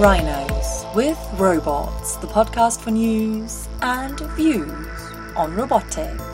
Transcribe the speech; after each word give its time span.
Rhinos 0.00 0.86
with 0.94 1.18
Robots, 1.34 2.16
the 2.16 2.26
podcast 2.26 2.80
for 2.80 2.90
news 2.90 3.68
and 3.82 4.18
views 4.34 4.66
on 5.36 5.54
robotics. 5.54 6.29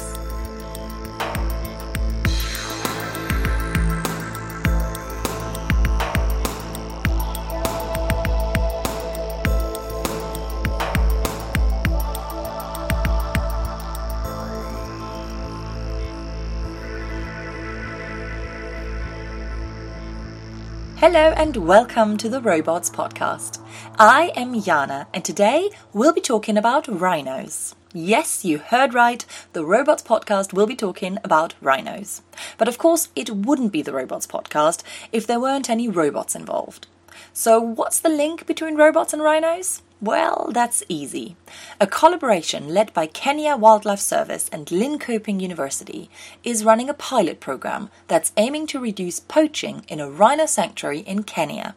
Hello 21.07 21.33
and 21.37 21.57
welcome 21.57 22.17
to 22.17 22.29
the 22.29 22.41
Robots 22.41 22.91
Podcast. 22.91 23.65
I 23.97 24.33
am 24.35 24.61
Jana 24.61 25.07
and 25.15 25.25
today 25.25 25.71
we'll 25.93 26.13
be 26.13 26.21
talking 26.21 26.59
about 26.59 26.89
rhinos. 26.89 27.77
Yes, 27.95 28.45
you 28.45 28.59
heard 28.59 28.93
right, 28.93 29.25
the 29.53 29.65
Robots 29.65 30.03
Podcast 30.03 30.53
will 30.53 30.67
be 30.67 30.75
talking 30.75 31.19
about 31.23 31.55
rhinos. 31.61 32.23
But 32.59 32.67
of 32.67 32.79
course, 32.79 33.11
it 33.15 33.31
wouldn't 33.31 33.71
be 33.71 33.83
the 33.83 33.93
Robots 33.93 34.27
Podcast 34.27 34.83
if 35.13 35.29
there 35.29 35.39
weren't 35.39 35.71
any 35.71 35.89
robots 35.89 36.35
involved. 36.35 36.89
So, 37.33 37.61
what's 37.61 38.01
the 38.01 38.09
link 38.09 38.45
between 38.45 38.75
robots 38.75 39.13
and 39.13 39.23
rhinos? 39.23 39.83
Well, 40.01 40.51
that's 40.53 40.83
easy. 40.91 41.37
A 41.81 41.87
collaboration 41.87 42.69
led 42.69 42.93
by 42.93 43.07
Kenya 43.07 43.57
Wildlife 43.57 44.01
Service 44.01 44.47
and 44.51 44.67
Linköping 44.67 45.41
University 45.41 46.11
is 46.45 46.67
running 46.67 46.91
a 46.91 46.95
pilot 46.95 47.41
program 47.41 47.89
that's 48.07 48.33
aiming 48.37 48.67
to 48.69 48.79
reduce 48.79 49.21
poaching 49.21 49.87
in 49.89 49.99
a 49.99 50.11
rhino 50.11 50.45
sanctuary 50.45 50.99
in 50.99 51.23
Kenya. 51.23 51.75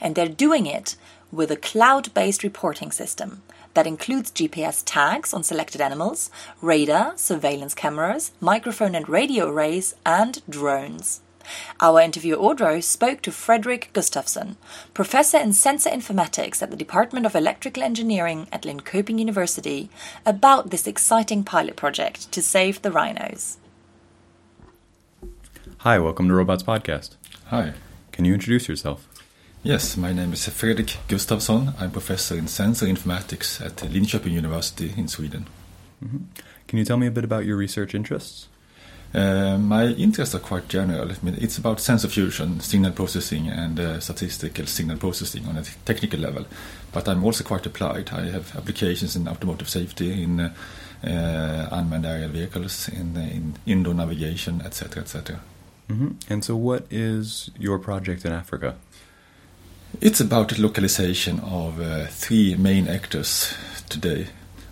And 0.00 0.14
they're 0.14 0.28
doing 0.28 0.66
it 0.66 0.94
with 1.32 1.50
a 1.50 1.56
cloud 1.56 2.14
based 2.14 2.44
reporting 2.44 2.92
system 2.92 3.42
that 3.74 3.86
includes 3.86 4.30
GPS 4.30 4.82
tags 4.86 5.34
on 5.34 5.42
selected 5.42 5.80
animals, 5.80 6.30
radar, 6.62 7.14
surveillance 7.16 7.74
cameras, 7.74 8.30
microphone 8.40 8.94
and 8.94 9.08
radio 9.08 9.48
arrays, 9.48 9.92
and 10.06 10.40
drones. 10.48 11.20
Our 11.80 12.00
interviewer 12.00 12.36
Audro 12.36 12.82
spoke 12.82 13.22
to 13.22 13.30
Fredrik 13.30 13.92
Gustafsson, 13.92 14.56
professor 14.94 15.38
in 15.38 15.52
sensor 15.52 15.90
informatics 15.90 16.62
at 16.62 16.70
the 16.70 16.76
Department 16.76 17.26
of 17.26 17.34
Electrical 17.34 17.82
Engineering 17.82 18.46
at 18.52 18.62
Linköping 18.62 19.18
University, 19.18 19.90
about 20.24 20.70
this 20.70 20.86
exciting 20.86 21.44
pilot 21.44 21.76
project 21.76 22.30
to 22.32 22.42
save 22.42 22.82
the 22.82 22.90
rhinos. 22.90 23.58
Hi, 25.78 25.98
welcome 25.98 26.28
to 26.28 26.34
Robots 26.34 26.62
Podcast. 26.62 27.16
Hi. 27.46 27.74
Can 28.12 28.24
you 28.24 28.34
introduce 28.34 28.68
yourself? 28.68 29.06
Yes, 29.62 29.96
my 29.96 30.12
name 30.12 30.32
is 30.32 30.48
Fredrik 30.48 30.96
Gustafsson. 31.08 31.74
I'm 31.80 31.90
professor 31.90 32.36
in 32.36 32.46
sensor 32.46 32.86
informatics 32.86 33.60
at 33.64 33.76
Linköping 33.76 34.30
University 34.30 34.94
in 34.96 35.08
Sweden. 35.08 35.48
Mm-hmm. 36.04 36.18
Can 36.68 36.78
you 36.78 36.84
tell 36.84 36.96
me 36.96 37.06
a 37.06 37.10
bit 37.10 37.24
about 37.24 37.44
your 37.44 37.56
research 37.56 37.94
interests? 37.94 38.48
Uh, 39.16 39.56
my 39.56 39.86
interests 39.86 40.34
are 40.34 40.40
quite 40.40 40.68
general. 40.68 41.10
I 41.10 41.14
mean, 41.22 41.38
it's 41.40 41.56
about 41.56 41.80
sensor 41.80 42.08
fusion, 42.08 42.60
signal 42.60 42.92
processing, 42.92 43.48
and 43.48 43.80
uh, 43.80 43.98
statistical 43.98 44.66
signal 44.66 44.98
processing 44.98 45.46
on 45.46 45.56
a 45.56 45.62
technical 45.86 46.20
level. 46.20 46.44
But 46.92 47.08
I'm 47.08 47.24
also 47.24 47.42
quite 47.42 47.64
applied. 47.64 48.10
I 48.10 48.30
have 48.30 48.54
applications 48.54 49.16
in 49.16 49.26
automotive 49.26 49.70
safety, 49.70 50.22
in 50.22 50.40
uh, 50.40 50.52
unmanned 51.02 52.04
aerial 52.04 52.28
vehicles, 52.28 52.90
in, 52.90 53.16
in 53.16 53.54
indoor 53.64 53.94
navigation, 53.94 54.60
etc., 54.60 55.02
etc. 55.02 55.40
Mm-hmm. 55.88 56.10
And 56.28 56.44
so, 56.44 56.54
what 56.54 56.86
is 56.90 57.50
your 57.58 57.78
project 57.78 58.26
in 58.26 58.32
Africa? 58.32 58.76
It's 60.02 60.20
about 60.20 60.50
the 60.50 60.60
localization 60.60 61.40
of 61.40 61.80
uh, 61.80 62.04
three 62.08 62.54
main 62.56 62.86
actors 62.86 63.54
today 63.88 64.26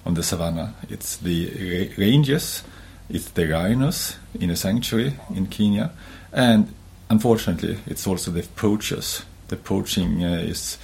on 0.04 0.12
the 0.12 0.22
savannah. 0.22 0.74
It's 0.90 1.16
the 1.16 1.94
ranges 1.96 2.62
it's 3.08 3.30
the 3.30 3.46
rhinos 3.46 4.16
in 4.38 4.50
a 4.50 4.56
sanctuary 4.56 5.14
in 5.34 5.46
Kenya, 5.46 5.90
and 6.32 6.72
unfortunately, 7.10 7.78
it's 7.86 8.06
also 8.06 8.30
the 8.30 8.42
poachers. 8.56 9.24
The 9.48 9.56
poaching 9.56 10.24
uh, 10.24 10.38
is 10.38 10.78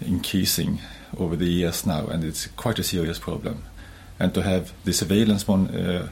increasing 0.00 0.80
over 1.18 1.36
the 1.36 1.46
years 1.46 1.86
now, 1.86 2.06
and 2.06 2.24
it's 2.24 2.46
quite 2.48 2.78
a 2.78 2.84
serious 2.84 3.18
problem. 3.18 3.64
And 4.20 4.34
to 4.34 4.42
have 4.42 4.72
the 4.84 4.92
surveillance 4.92 5.46
one, 5.46 5.68
uh, 5.68 6.08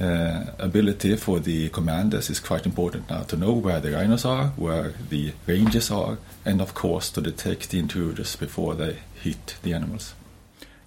uh, 0.00 0.44
ability 0.58 1.16
for 1.16 1.40
the 1.40 1.70
commanders 1.70 2.28
is 2.28 2.40
quite 2.40 2.66
important 2.66 3.08
now 3.08 3.22
to 3.22 3.36
know 3.36 3.52
where 3.52 3.80
the 3.80 3.92
rhinos 3.92 4.24
are, 4.24 4.48
where 4.56 4.92
the 5.08 5.32
ranges 5.46 5.90
are, 5.90 6.18
and 6.44 6.60
of 6.60 6.74
course 6.74 7.10
to 7.10 7.20
detect 7.20 7.70
the 7.70 7.78
intruders 7.78 8.36
before 8.36 8.74
they 8.74 8.98
hit 9.14 9.56
the 9.62 9.72
animals. 9.72 10.14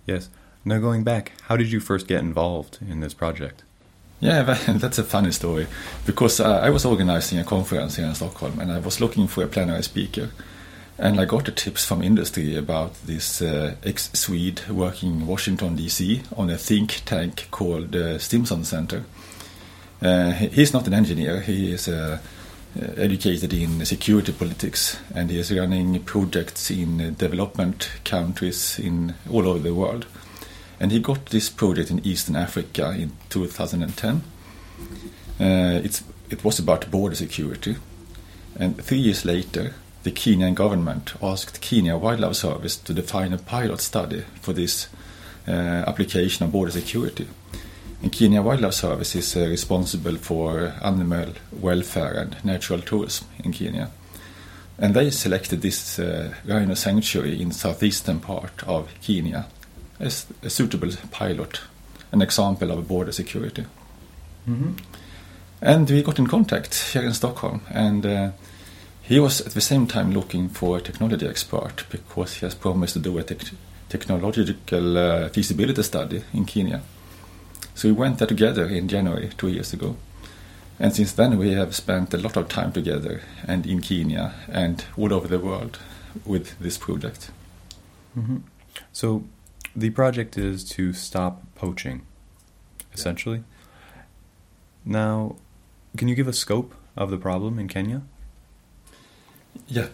Yes. 0.06 0.30
Now, 0.66 0.78
going 0.78 1.04
back, 1.04 1.32
how 1.44 1.58
did 1.58 1.72
you 1.72 1.80
first 1.80 2.08
get 2.08 2.20
involved 2.20 2.80
in 2.88 3.00
this 3.00 3.14
project? 3.14 3.64
Yeah, 4.20 4.44
that's 4.68 4.98
a 4.98 5.04
funny 5.04 5.32
story. 5.32 5.68
Because 6.06 6.40
uh, 6.40 6.60
I 6.62 6.70
was 6.70 6.86
organizing 6.86 7.40
a 7.40 7.44
conference 7.44 7.96
here 7.96 8.06
in 8.06 8.16
Stockholm 8.16 8.60
and 8.60 8.72
I 8.72 8.80
was 8.80 9.00
looking 9.00 9.28
for 9.28 9.44
a 9.44 9.48
plenary 9.48 9.84
speaker. 9.84 10.30
And 10.98 11.22
I 11.22 11.24
got 11.24 11.46
the 11.46 11.54
tips 11.54 11.86
from 11.86 12.02
industry 12.02 12.58
about 12.58 12.94
this 13.06 13.42
uh, 13.42 13.76
ex 13.86 14.12
Swede 14.14 14.68
working 14.70 15.22
in 15.22 15.28
Washington, 15.28 15.78
D.C. 15.78 16.24
on 16.36 16.50
a 16.50 16.58
think 16.58 17.04
tank 17.06 17.48
called 17.52 17.96
uh, 17.96 18.20
Stimson 18.20 18.66
Center. 18.66 19.06
Uh, 20.02 20.32
he's 20.32 20.74
not 20.74 20.88
an 20.88 20.94
engineer, 20.94 21.40
he 21.40 21.72
is 21.72 21.88
uh, 21.88 22.20
educated 22.98 23.54
in 23.54 23.86
security 23.86 24.32
politics 24.32 24.98
and 25.14 25.30
he 25.30 25.40
is 25.40 25.52
running 25.52 26.02
projects 26.04 26.70
in 26.72 27.16
development 27.16 27.90
countries 28.06 28.80
in 28.80 29.14
all 29.30 29.48
over 29.48 29.60
the 29.60 29.74
world. 29.74 30.06
And 30.80 30.92
he 30.92 31.00
got 31.00 31.28
this 31.28 31.50
project 31.50 31.92
in 31.92 32.06
Eastern 32.06 32.36
Africa 32.36 32.96
in 32.98 33.12
2010. 33.30 34.24
Uh, 35.40 35.82
it 36.30 36.44
was 36.44 36.60
about 36.60 36.90
border 36.90 37.16
security. 37.16 37.76
And 38.56 38.82
three 38.84 39.00
years 39.00 39.26
later, 39.26 39.74
the 40.04 40.12
Kenyan 40.12 40.56
government 40.56 41.14
asked 41.22 41.62
Kenya 41.62 41.98
Wildlife 41.98 42.36
Service 42.36 42.78
to 42.78 42.94
define 42.94 43.34
a 43.34 43.38
pilot 43.38 43.82
study 43.82 44.24
for 44.42 44.54
this 44.54 44.88
uh, 45.48 45.52
application 45.52 46.46
of 46.46 46.52
border 46.52 46.72
security. 46.72 47.28
And 48.02 48.12
Kenya 48.12 48.42
Wildlife 48.42 48.74
Service 48.74 49.16
is 49.16 49.36
uh, 49.36 49.42
responsible 49.42 50.16
for 50.16 50.74
animal 50.82 51.34
welfare 51.52 52.14
and 52.14 52.38
natural 52.46 52.82
tourism 52.82 53.28
in 53.44 53.52
Kenya. 53.52 53.92
And 54.78 54.94
they 54.94 55.10
selected 55.10 55.62
this 55.62 56.00
uh, 56.00 56.34
rhino 56.46 56.76
sanctuary 56.76 57.42
in 57.42 57.52
southeastern 57.52 58.22
part 58.22 58.64
of 58.66 58.88
Kenya 59.02 59.48
a, 60.00 60.12
a 60.44 60.50
suitable 60.50 60.92
pilot, 61.12 61.62
an 62.12 62.22
example 62.22 62.72
of 62.72 62.88
border 62.88 63.12
security. 63.12 63.66
Mm-hmm. 64.48 64.74
And 65.62 65.90
we 65.90 66.04
got 66.04 66.20
in 66.20 66.28
contact 66.28 66.74
here 66.94 67.04
in 67.04 67.14
Stockholm, 67.14 67.62
and 67.70 68.06
uh, 68.06 68.32
he 69.02 69.20
was 69.20 69.42
at 69.42 69.54
the 69.54 69.62
same 69.62 69.88
time 69.88 70.12
looking 70.12 70.50
for 70.50 70.78
a 70.78 70.82
technology 70.82 71.28
expert 71.28 71.86
because 71.90 72.36
he 72.36 72.46
has 72.46 72.56
promised 72.56 72.94
to 72.94 73.00
do 73.00 73.18
a 73.18 73.24
te- 73.24 73.58
technological 73.90 74.98
uh, 74.98 75.30
feasibility 75.30 75.84
study 75.84 76.24
in 76.34 76.46
Kenya. 76.46 76.82
So 77.76 77.88
we 77.88 77.94
went 77.94 78.20
there 78.20 78.28
together 78.28 78.66
in 78.66 78.88
January 78.88 79.30
two 79.38 79.50
years 79.50 79.74
ago. 79.74 79.98
And 80.80 80.96
since 80.96 81.12
then, 81.14 81.38
we 81.38 81.52
have 81.54 81.76
spent 81.76 82.14
a 82.14 82.18
lot 82.18 82.38
of 82.38 82.48
time 82.48 82.72
together 82.72 83.22
and 83.46 83.66
in 83.66 83.82
Kenya 83.82 84.34
and 84.48 84.86
all 84.98 85.14
over 85.14 85.28
the 85.28 85.40
world 85.40 85.80
with 86.26 86.58
this 86.60 86.78
project. 86.78 87.32
Mm-hmm. 88.18 88.38
So, 88.94 89.24
the 89.76 89.90
project 89.90 90.38
is 90.38 90.64
to 90.72 90.94
stop 90.94 91.44
poaching, 91.56 92.02
essentially. 92.94 93.44
Now, 94.86 95.36
can 95.98 96.08
you 96.08 96.16
give 96.16 96.28
a 96.28 96.34
scope 96.34 96.74
of 96.96 97.12
the 97.12 97.18
problem 97.18 97.60
in 97.60 97.68
Kenya? 97.68 98.02
Yeah, 99.68 99.88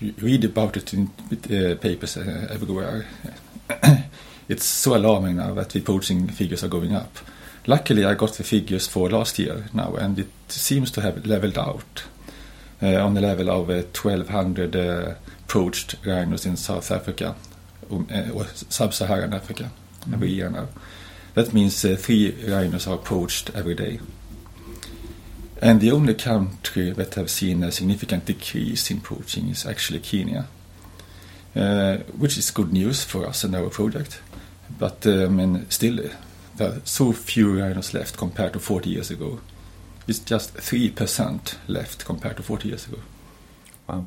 you 0.00 0.14
read 0.18 0.44
about 0.44 0.76
it 0.76 0.92
in 0.92 1.10
uh, 1.32 1.76
papers 1.76 2.16
uh, 2.16 2.48
everywhere. 2.50 3.06
it's 4.48 4.64
so 4.64 4.96
alarming 4.96 5.36
now 5.36 5.54
that 5.54 5.70
the 5.70 5.80
poaching 5.80 6.28
figures 6.28 6.64
are 6.64 6.68
going 6.68 6.94
up. 6.94 7.18
Luckily, 7.66 8.04
I 8.04 8.14
got 8.14 8.34
the 8.34 8.44
figures 8.44 8.86
for 8.86 9.08
last 9.08 9.38
year 9.38 9.66
now, 9.72 9.94
and 9.94 10.18
it 10.18 10.28
seems 10.48 10.90
to 10.92 11.00
have 11.00 11.24
leveled 11.24 11.56
out 11.56 12.04
uh, 12.82 12.96
on 12.96 13.14
the 13.14 13.22
level 13.22 13.50
of 13.50 13.68
1,200 13.68 14.76
uh, 14.76 14.78
uh, 14.78 15.14
poached 15.48 15.96
rhinos 16.04 16.44
in 16.44 16.56
South 16.56 16.90
Africa 16.90 17.36
sub-Saharan 18.68 19.34
Africa 19.34 19.70
mm. 20.08 20.14
every 20.14 20.30
year 20.30 20.50
now. 20.50 20.68
That 21.34 21.52
means 21.52 21.84
uh, 21.84 21.96
three 21.98 22.30
rhinos 22.46 22.86
are 22.86 22.98
poached 22.98 23.50
every 23.54 23.74
day. 23.74 23.98
And 25.60 25.80
the 25.80 25.92
only 25.92 26.14
country 26.14 26.90
that 26.90 27.14
have 27.14 27.30
seen 27.30 27.64
a 27.64 27.72
significant 27.72 28.26
decrease 28.26 28.90
in 28.90 29.00
poaching 29.00 29.48
is 29.48 29.66
actually 29.66 30.00
Kenya, 30.00 30.46
uh, 31.56 31.98
which 32.18 32.36
is 32.36 32.50
good 32.50 32.72
news 32.72 33.02
for 33.04 33.26
us 33.26 33.44
and 33.44 33.56
our 33.56 33.70
project. 33.70 34.20
But 34.78 35.06
I 35.06 35.26
mean, 35.26 35.66
still, 35.70 36.10
there 36.56 36.68
are 36.68 36.80
so 36.84 37.12
few 37.12 37.60
rhinos 37.60 37.94
left 37.94 38.16
compared 38.16 38.52
to 38.52 38.60
40 38.60 38.90
years 38.90 39.10
ago. 39.10 39.40
It's 40.06 40.18
just 40.18 40.54
3% 40.56 41.54
left 41.66 42.04
compared 42.04 42.36
to 42.36 42.42
40 42.42 42.68
years 42.68 42.86
ago. 42.86 42.98
Wow. 43.88 44.06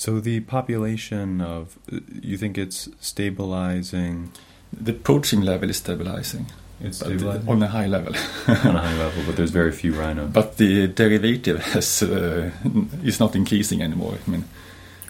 So 0.00 0.18
the 0.18 0.40
population 0.40 1.42
of 1.42 1.76
you 2.22 2.38
think 2.38 2.56
it's 2.56 2.88
stabilizing? 3.00 4.32
The 4.72 4.94
poaching 4.94 5.42
level 5.42 5.68
is 5.68 5.76
stabilizing. 5.76 6.46
It's 6.80 7.02
but 7.02 7.46
on 7.46 7.62
a 7.62 7.66
high 7.68 7.86
level. 7.86 8.14
on 8.48 8.76
a 8.76 8.80
high 8.80 8.96
level, 8.96 9.22
but 9.26 9.36
there's 9.36 9.50
very 9.50 9.72
few 9.72 9.92
rhinos. 9.92 10.30
But 10.32 10.56
the 10.56 10.86
derivative 10.86 11.62
has, 11.74 12.02
uh, 12.02 12.50
is 13.04 13.20
not 13.20 13.36
increasing 13.36 13.82
anymore. 13.82 14.16
I 14.26 14.30
mean, 14.30 14.44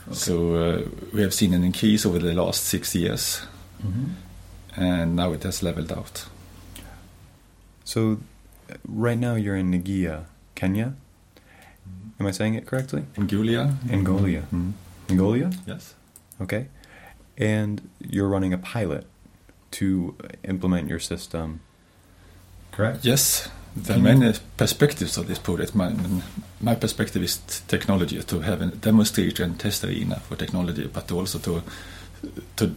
okay. 0.09 0.15
so 0.17 0.55
uh, 0.57 0.89
we 1.15 1.23
have 1.23 1.35
seen 1.35 1.55
an 1.55 1.63
increase 1.63 2.05
over 2.05 2.19
the 2.19 2.35
last 2.35 2.65
six 2.65 2.93
years, 2.93 3.43
mm-hmm. 3.81 4.07
and 4.77 5.15
now 5.15 5.31
it 5.33 5.45
has 5.45 5.63
leveled 5.63 5.93
out. 5.93 6.27
So, 7.85 8.19
right 8.89 9.19
now 9.19 9.37
you're 9.37 9.55
in 9.55 9.71
Nagia, 9.71 10.25
Kenya. 10.57 10.95
Am 12.21 12.27
I 12.27 12.33
saying 12.33 12.55
it 12.55 12.67
correctly? 12.67 13.05
Angolia. 13.17 13.75
Angolia. 13.87 14.43
Mm-hmm. 14.43 14.71
Angolia? 15.09 15.57
Yes. 15.67 15.95
Okay. 16.41 16.69
And 17.39 17.89
you're 17.99 18.29
running 18.29 18.53
a 18.53 18.59
pilot 18.59 19.07
to 19.73 20.15
implement 20.45 20.89
your 20.89 20.99
system, 20.99 21.61
correct? 22.73 23.05
Yes. 23.05 23.49
There 23.75 23.97
are 23.97 24.01
many 24.01 24.35
perspectives 24.57 25.17
of 25.17 25.29
this 25.29 25.39
project. 25.39 25.75
My, 25.75 25.95
my 26.61 26.75
perspective 26.75 27.23
is 27.23 27.39
technology, 27.69 28.21
to 28.21 28.41
have 28.41 28.61
a 28.61 28.67
demonstrator 28.67 29.45
and 29.45 29.59
test 29.59 29.85
arena 29.85 30.17
for 30.17 30.37
technology, 30.37 30.89
but 30.93 31.11
also 31.13 31.39
to, 31.39 31.63
to 32.57 32.77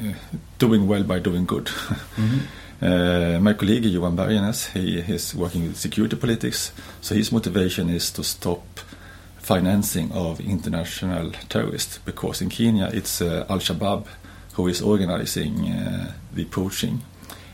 uh, 0.00 0.12
doing 0.58 0.86
well 0.86 1.02
by 1.02 1.18
doing 1.18 1.46
good. 1.46 1.64
Mm-hmm. 1.64 2.38
Uh, 2.82 3.38
my 3.40 3.54
colleague 3.54 3.86
Johan 3.86 4.16
Bergenäs, 4.16 4.72
he 4.72 4.98
is 4.98 5.34
working 5.34 5.62
with 5.62 5.76
security 5.78 6.16
politics, 6.16 6.72
so 7.00 7.14
his 7.14 7.32
motivation 7.32 7.88
is 7.88 8.10
to 8.10 8.22
stop 8.22 8.80
financing 9.38 10.12
of 10.12 10.40
international 10.40 11.30
terrorists 11.48 11.98
because 12.04 12.42
in 12.42 12.50
Kenya 12.50 12.90
it's 12.92 13.22
uh, 13.22 13.46
Al 13.48 13.60
Shabaab 13.60 14.06
who 14.54 14.66
is 14.66 14.82
organizing 14.82 15.70
uh, 15.70 16.12
the 16.32 16.44
poaching, 16.46 17.02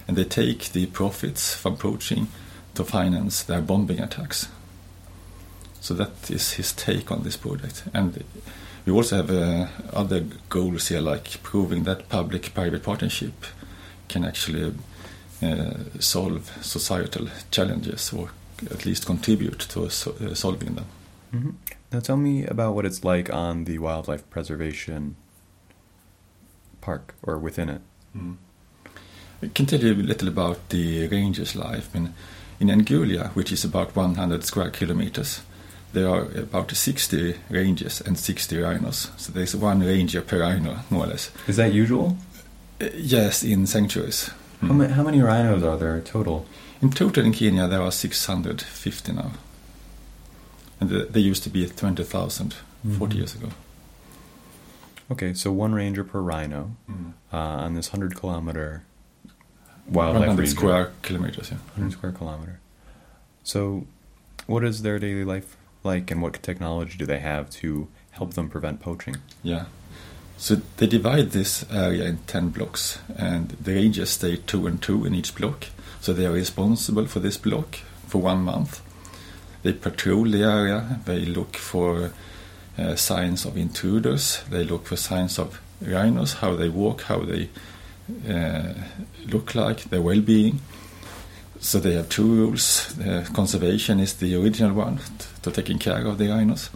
and 0.06 0.16
they 0.16 0.24
take 0.24 0.70
the 0.72 0.86
profits 0.86 1.54
from 1.54 1.76
poaching 1.76 2.28
to 2.74 2.84
finance 2.84 3.42
their 3.42 3.60
bombing 3.60 4.00
attacks. 4.00 4.48
So 5.80 5.94
that 5.94 6.30
is 6.30 6.52
his 6.52 6.72
take 6.72 7.10
on 7.10 7.22
this 7.22 7.36
project, 7.36 7.84
and 7.92 8.24
we 8.86 8.92
also 8.92 9.16
have 9.16 9.30
uh, 9.30 9.66
other 9.92 10.24
goals 10.48 10.88
here, 10.88 11.00
like 11.00 11.42
proving 11.42 11.84
that 11.84 12.08
public-private 12.08 12.82
partnership 12.82 13.34
can 14.08 14.24
actually 14.24 14.72
solve 15.98 16.50
societal 16.60 17.28
challenges 17.50 18.12
or 18.12 18.30
at 18.70 18.86
least 18.86 19.06
contribute 19.06 19.58
to 19.58 19.84
uh, 19.84 19.88
solving 20.34 20.74
them. 20.74 20.86
Mm-hmm. 21.34 21.50
Now, 21.92 22.00
tell 22.00 22.16
me 22.16 22.46
about 22.46 22.74
what 22.74 22.86
it's 22.86 23.04
like 23.04 23.32
on 23.32 23.64
the 23.64 23.78
wildlife 23.78 24.28
preservation 24.30 25.16
park 26.80 27.14
or 27.22 27.38
within 27.38 27.68
it. 27.68 27.82
Mm. 28.16 28.36
I 29.42 29.48
can 29.48 29.66
tell 29.66 29.80
you 29.80 29.92
a 29.92 29.96
little 29.96 30.28
about 30.28 30.68
the 30.68 31.08
ranger's 31.08 31.54
life. 31.56 31.94
In, 31.94 32.14
in 32.60 32.68
Ngulia, 32.68 33.30
which 33.30 33.52
is 33.52 33.64
about 33.64 33.94
100 33.96 34.44
square 34.44 34.70
kilometers, 34.70 35.42
there 35.92 36.08
are 36.08 36.22
about 36.36 36.70
60 36.70 37.34
rangers 37.50 38.00
and 38.00 38.18
60 38.18 38.58
rhinos. 38.58 39.10
So 39.16 39.32
there's 39.32 39.54
one 39.54 39.80
ranger 39.80 40.22
per 40.22 40.40
rhino, 40.40 40.78
more 40.88 41.04
or 41.04 41.08
less. 41.08 41.30
Is 41.46 41.56
that 41.56 41.72
usual? 41.72 42.16
Uh, 42.80 42.86
yes, 42.94 43.42
in 43.42 43.66
sanctuaries. 43.66 44.30
How, 44.62 44.68
mm. 44.68 44.76
many, 44.76 44.92
how 44.92 45.02
many 45.02 45.20
rhinos 45.20 45.64
are 45.64 45.76
there 45.76 46.00
total? 46.00 46.46
In 46.80 46.90
total 46.90 47.24
in 47.24 47.32
Kenya, 47.32 47.66
there 47.66 47.82
are 47.82 47.90
650 47.90 49.12
now. 49.12 49.32
And 50.80 50.88
the, 50.88 51.04
there 51.04 51.22
used 51.22 51.42
to 51.42 51.50
be 51.50 51.66
20,000 51.68 52.54
mm-hmm. 52.54 52.98
40 52.98 53.16
years 53.16 53.34
ago. 53.34 53.48
Okay, 55.10 55.34
so 55.34 55.50
one 55.50 55.74
ranger 55.74 56.04
per 56.04 56.20
rhino 56.20 56.76
mm. 56.88 57.12
uh, 57.32 57.36
on 57.36 57.74
this 57.74 57.92
100 57.92 58.16
kilometer 58.16 58.84
wildlife 59.88 60.20
100 60.20 60.40
region. 60.40 60.56
square 60.56 60.92
kilometers, 61.02 61.50
yeah. 61.50 61.58
100 61.74 61.92
square 61.92 62.12
kilometer. 62.12 62.60
So, 63.42 63.86
what 64.46 64.64
is 64.64 64.82
their 64.82 64.98
daily 64.98 65.24
life 65.24 65.56
like, 65.82 66.10
and 66.10 66.22
what 66.22 66.40
technology 66.42 66.96
do 66.96 67.04
they 67.04 67.18
have 67.18 67.50
to 67.50 67.88
help 68.12 68.34
them 68.34 68.48
prevent 68.48 68.80
poaching? 68.80 69.16
Yeah. 69.42 69.64
So 70.42 70.56
they 70.78 70.88
divide 70.88 71.30
this 71.30 71.64
area 71.70 72.04
in 72.04 72.18
10 72.26 72.48
blocks, 72.48 72.98
and 73.16 73.50
the 73.50 73.74
rangers 73.74 74.10
stay 74.10 74.38
two 74.38 74.66
and 74.66 74.82
two 74.82 75.04
in 75.04 75.14
each 75.14 75.36
block. 75.36 75.66
So 76.00 76.12
they 76.12 76.26
are 76.26 76.32
responsible 76.32 77.06
for 77.06 77.20
this 77.20 77.36
block 77.36 77.76
for 78.08 78.20
one 78.20 78.42
month. 78.42 78.82
They 79.62 79.72
patrol 79.72 80.24
the 80.24 80.42
area, 80.42 80.98
they 81.04 81.20
look 81.20 81.56
for 81.56 82.10
uh, 82.76 82.96
signs 82.96 83.44
of 83.44 83.56
intruders. 83.56 84.42
They 84.50 84.64
look 84.64 84.86
for 84.86 84.96
signs 84.96 85.38
of 85.38 85.60
rhinos, 85.80 86.32
how 86.32 86.56
they 86.56 86.68
walk, 86.68 87.02
how 87.02 87.20
they 87.20 87.48
uh, 88.28 88.74
look 89.28 89.54
like, 89.54 89.84
their 89.90 90.02
well-being. 90.02 90.58
So 91.60 91.78
they 91.78 91.94
have 91.94 92.08
two 92.08 92.26
rules. 92.26 92.98
Uh, 92.98 93.24
conservation 93.32 94.00
is 94.00 94.14
the 94.14 94.34
original 94.34 94.74
one, 94.74 94.98
to 95.42 95.52
taking 95.52 95.78
care 95.78 96.04
of 96.04 96.18
the 96.18 96.30
rhinos, 96.30 96.68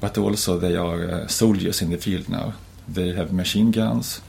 but 0.00 0.18
also 0.18 0.58
they 0.58 0.74
are 0.74 1.04
uh, 1.04 1.26
soldiers 1.28 1.82
in 1.82 1.90
the 1.90 1.98
field 1.98 2.28
now. 2.28 2.54
They 2.92 3.14
have 3.14 3.32
machine 3.32 3.70
guns, 3.70 4.20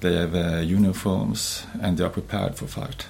they 0.00 0.14
have 0.14 0.34
uh, 0.34 0.60
uniforms, 0.60 1.66
and 1.80 1.96
they 1.96 2.04
are 2.04 2.10
prepared 2.10 2.56
for 2.56 2.66
fight. 2.66 3.06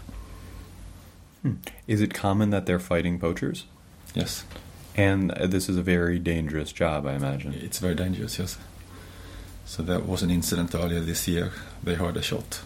Hmm. 1.43 1.55
Is 1.87 2.01
it 2.01 2.15
common 2.15 2.51
that 2.51 2.67
they're 2.67 2.79
fighting 2.79 3.19
poachers? 3.19 3.65
Yes. 4.15 4.45
And 4.97 5.31
this 5.31 5.69
is 5.69 5.77
a 5.77 5.83
very 5.83 6.19
dangerous 6.19 6.73
job, 6.73 7.06
I 7.06 7.15
imagine. 7.15 7.53
It's 7.55 7.81
very 7.81 7.95
dangerous, 7.95 8.39
yes. 8.39 8.59
So 9.67 9.83
there 9.83 9.99
was 9.99 10.23
an 10.23 10.31
incident 10.31 10.75
earlier 10.75 11.01
this 11.01 11.27
year. 11.27 11.53
They 11.83 11.95
heard 11.95 12.17
a 12.17 12.23
shot, 12.23 12.61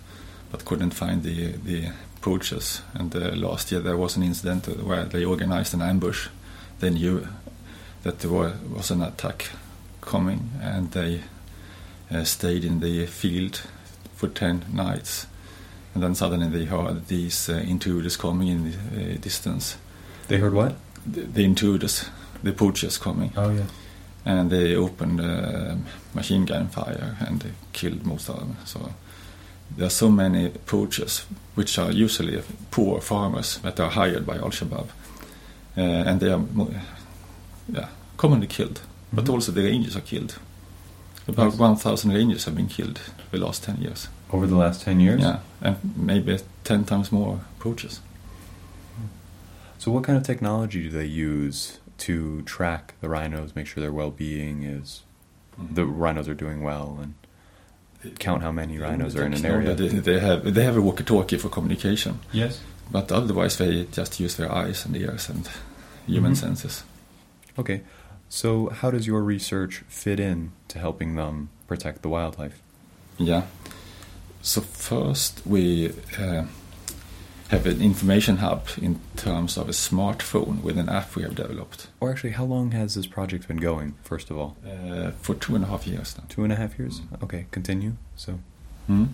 but 0.50 0.64
couldn't 0.64 0.90
find 0.90 1.22
the 1.22 1.52
the 1.52 1.92
poachers. 2.20 2.82
And 2.94 3.14
uh, 3.14 3.30
last 3.34 3.72
year 3.72 3.80
there 3.80 3.96
was 3.96 4.16
an 4.16 4.22
incident 4.22 4.66
where 4.82 5.04
they 5.04 5.24
organized 5.24 5.74
an 5.74 5.82
ambush. 5.82 6.28
They 6.80 6.90
knew 6.90 7.26
that 8.02 8.18
there 8.18 8.30
was 8.30 8.90
an 8.90 9.02
attack 9.02 9.50
coming, 10.00 10.50
and 10.60 10.90
they 10.92 11.16
uh, 11.16 11.37
stayed 12.24 12.64
in 12.64 12.80
the 12.80 13.06
field 13.06 13.62
for 14.14 14.28
ten 14.28 14.64
nights. 14.72 15.26
And 15.94 16.02
then 16.02 16.14
suddenly 16.14 16.48
they 16.48 16.64
heard 16.66 17.06
these 17.06 17.48
uh, 17.48 17.56
intruders 17.56 18.16
coming 18.16 18.48
in 18.48 18.64
the 18.70 19.14
uh, 19.14 19.16
distance. 19.20 19.76
They 20.28 20.38
heard 20.38 20.52
what? 20.52 20.76
The, 21.06 21.22
the 21.22 21.44
intruders 21.44 22.10
the 22.42 22.52
poachers 22.52 22.98
coming. 22.98 23.32
Oh 23.36 23.50
yeah. 23.50 23.66
And 24.24 24.50
they 24.50 24.76
opened 24.76 25.20
uh, 25.20 25.76
machine 26.14 26.44
gun 26.44 26.68
fire 26.68 27.16
and 27.20 27.40
they 27.40 27.50
killed 27.72 28.04
most 28.04 28.28
of 28.28 28.38
them. 28.38 28.56
So 28.64 28.92
there 29.76 29.86
are 29.86 29.90
so 29.90 30.10
many 30.10 30.50
poachers, 30.66 31.26
which 31.54 31.78
are 31.78 31.90
usually 31.90 32.42
poor 32.70 33.00
farmers 33.00 33.58
that 33.58 33.80
are 33.80 33.90
hired 33.90 34.26
by 34.26 34.36
Al 34.36 34.50
Shabaab, 34.50 34.88
uh, 35.76 35.80
and 35.80 36.20
they 36.20 36.30
are 36.30 36.42
yeah 37.72 37.88
commonly 38.16 38.46
killed. 38.46 38.80
Mm-hmm. 38.80 39.16
But 39.16 39.28
also 39.28 39.52
the 39.52 39.62
rangers 39.62 39.96
are 39.96 40.02
killed. 40.02 40.38
About 41.28 41.50
yes. 41.50 41.58
1,000 41.58 42.12
rangers 42.12 42.46
have 42.46 42.56
been 42.56 42.68
killed 42.68 43.00
the 43.30 43.38
last 43.38 43.62
10 43.62 43.76
years. 43.82 44.08
Over 44.32 44.46
the 44.46 44.56
last 44.56 44.82
10 44.82 44.98
years? 44.98 45.20
Yeah, 45.20 45.40
and 45.60 45.76
maybe 45.96 46.38
10 46.64 46.84
times 46.84 47.12
more 47.12 47.40
poachers. 47.58 48.00
So, 49.78 49.92
what 49.92 50.04
kind 50.04 50.16
of 50.16 50.24
technology 50.24 50.84
do 50.84 50.90
they 50.90 51.04
use 51.04 51.78
to 51.98 52.42
track 52.42 52.94
the 53.00 53.08
rhinos, 53.08 53.54
make 53.54 53.66
sure 53.66 53.80
their 53.80 53.92
well-being 53.92 54.62
is 54.62 55.02
mm-hmm. 55.58 55.74
the 55.74 55.84
rhinos 55.84 56.28
are 56.28 56.34
doing 56.34 56.62
well, 56.62 56.98
and 57.02 58.18
count 58.18 58.42
how 58.42 58.52
many 58.52 58.78
rhinos 58.78 59.16
are 59.16 59.24
in 59.24 59.34
an 59.34 59.44
area. 59.44 59.74
They 59.74 60.18
have 60.20 60.54
they 60.54 60.64
have 60.64 60.76
a 60.76 60.80
walkie-talkie 60.82 61.38
for 61.38 61.48
communication. 61.48 62.20
Yes, 62.32 62.60
but 62.90 63.12
otherwise 63.12 63.58
they 63.58 63.84
just 63.84 64.18
use 64.18 64.36
their 64.36 64.50
eyes 64.52 64.84
and 64.84 64.96
ears 64.96 65.28
and 65.28 65.48
human 66.06 66.32
mm-hmm. 66.32 66.46
senses. 66.46 66.84
Okay, 67.58 67.82
so 68.28 68.68
how 68.68 68.90
does 68.90 69.06
your 69.06 69.22
research 69.22 69.84
fit 69.88 70.20
in 70.20 70.52
to 70.68 70.78
helping 70.78 71.16
them 71.16 71.50
protect 71.66 72.02
the 72.02 72.08
wildlife? 72.08 72.60
Yeah. 73.18 73.44
So 74.42 74.60
first 74.60 75.42
we 75.44 75.92
uh, 76.18 76.44
have 77.48 77.66
an 77.66 77.80
information 77.80 78.38
hub 78.38 78.68
in 78.80 79.00
terms 79.16 79.56
of 79.56 79.68
a 79.68 79.72
smartphone 79.72 80.62
with 80.62 80.78
an 80.78 80.88
app 80.88 81.16
we 81.16 81.22
have 81.22 81.34
developed. 81.34 81.88
Or 82.00 82.10
actually, 82.10 82.32
how 82.32 82.44
long 82.44 82.72
has 82.72 82.94
this 82.94 83.06
project 83.06 83.48
been 83.48 83.56
going, 83.56 83.94
first 84.04 84.30
of 84.30 84.36
all? 84.36 84.56
Uh, 84.64 85.10
for 85.22 85.34
two 85.34 85.54
and 85.54 85.64
a 85.64 85.66
half 85.66 85.86
years 85.86 86.16
now. 86.16 86.24
Two 86.28 86.44
and 86.44 86.52
a 86.52 86.56
half 86.56 86.78
years? 86.78 87.00
Mm. 87.00 87.22
Okay, 87.22 87.46
continue. 87.50 87.94
So. 88.16 88.38
Mm. 88.88 89.08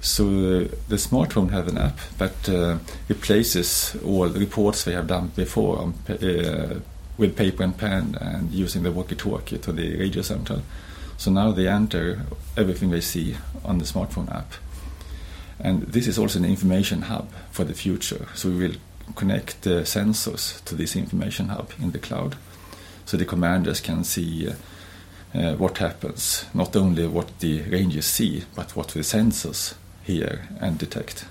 So 0.00 0.24
uh, 0.24 0.68
the 0.88 0.96
smartphone 0.96 1.50
has 1.50 1.66
an 1.66 1.76
app 1.76 1.98
that 2.18 2.48
uh, 2.48 2.78
replaces 3.08 3.96
all 4.04 4.28
the 4.28 4.40
reports 4.40 4.86
we 4.86 4.94
have 4.94 5.06
done 5.06 5.32
before 5.36 5.78
on, 5.78 5.94
uh, 6.08 6.80
with 7.20 7.36
paper 7.36 7.62
and 7.62 7.76
pen 7.76 8.16
and 8.20 8.50
using 8.50 8.82
the 8.82 8.90
walkie-talkie 8.90 9.58
to 9.58 9.72
the 9.72 9.96
radio 9.96 10.22
central. 10.22 10.62
So 11.18 11.30
now 11.30 11.52
they 11.52 11.68
enter 11.68 12.22
everything 12.56 12.90
they 12.90 13.02
see 13.02 13.36
on 13.62 13.78
the 13.78 13.84
smartphone 13.84 14.34
app. 14.34 14.54
And 15.60 15.82
this 15.82 16.06
is 16.06 16.18
also 16.18 16.38
an 16.38 16.46
information 16.46 17.02
hub 17.02 17.28
for 17.50 17.64
the 17.64 17.74
future. 17.74 18.26
So 18.34 18.48
we 18.48 18.56
will 18.56 18.76
connect 19.14 19.62
the 19.62 19.82
sensors 19.82 20.64
to 20.64 20.74
this 20.74 20.96
information 20.96 21.48
hub 21.48 21.72
in 21.78 21.90
the 21.90 21.98
cloud. 21.98 22.36
So 23.04 23.18
the 23.18 23.26
commanders 23.26 23.80
can 23.80 24.02
see 24.04 24.48
uh, 25.34 25.54
what 25.56 25.76
happens, 25.76 26.46
not 26.54 26.74
only 26.74 27.06
what 27.06 27.38
the 27.40 27.62
rangers 27.62 28.06
see, 28.06 28.44
but 28.54 28.74
what 28.74 28.88
the 28.88 29.00
sensors 29.00 29.74
hear 30.04 30.48
and 30.58 30.78
detect. 30.78 31.26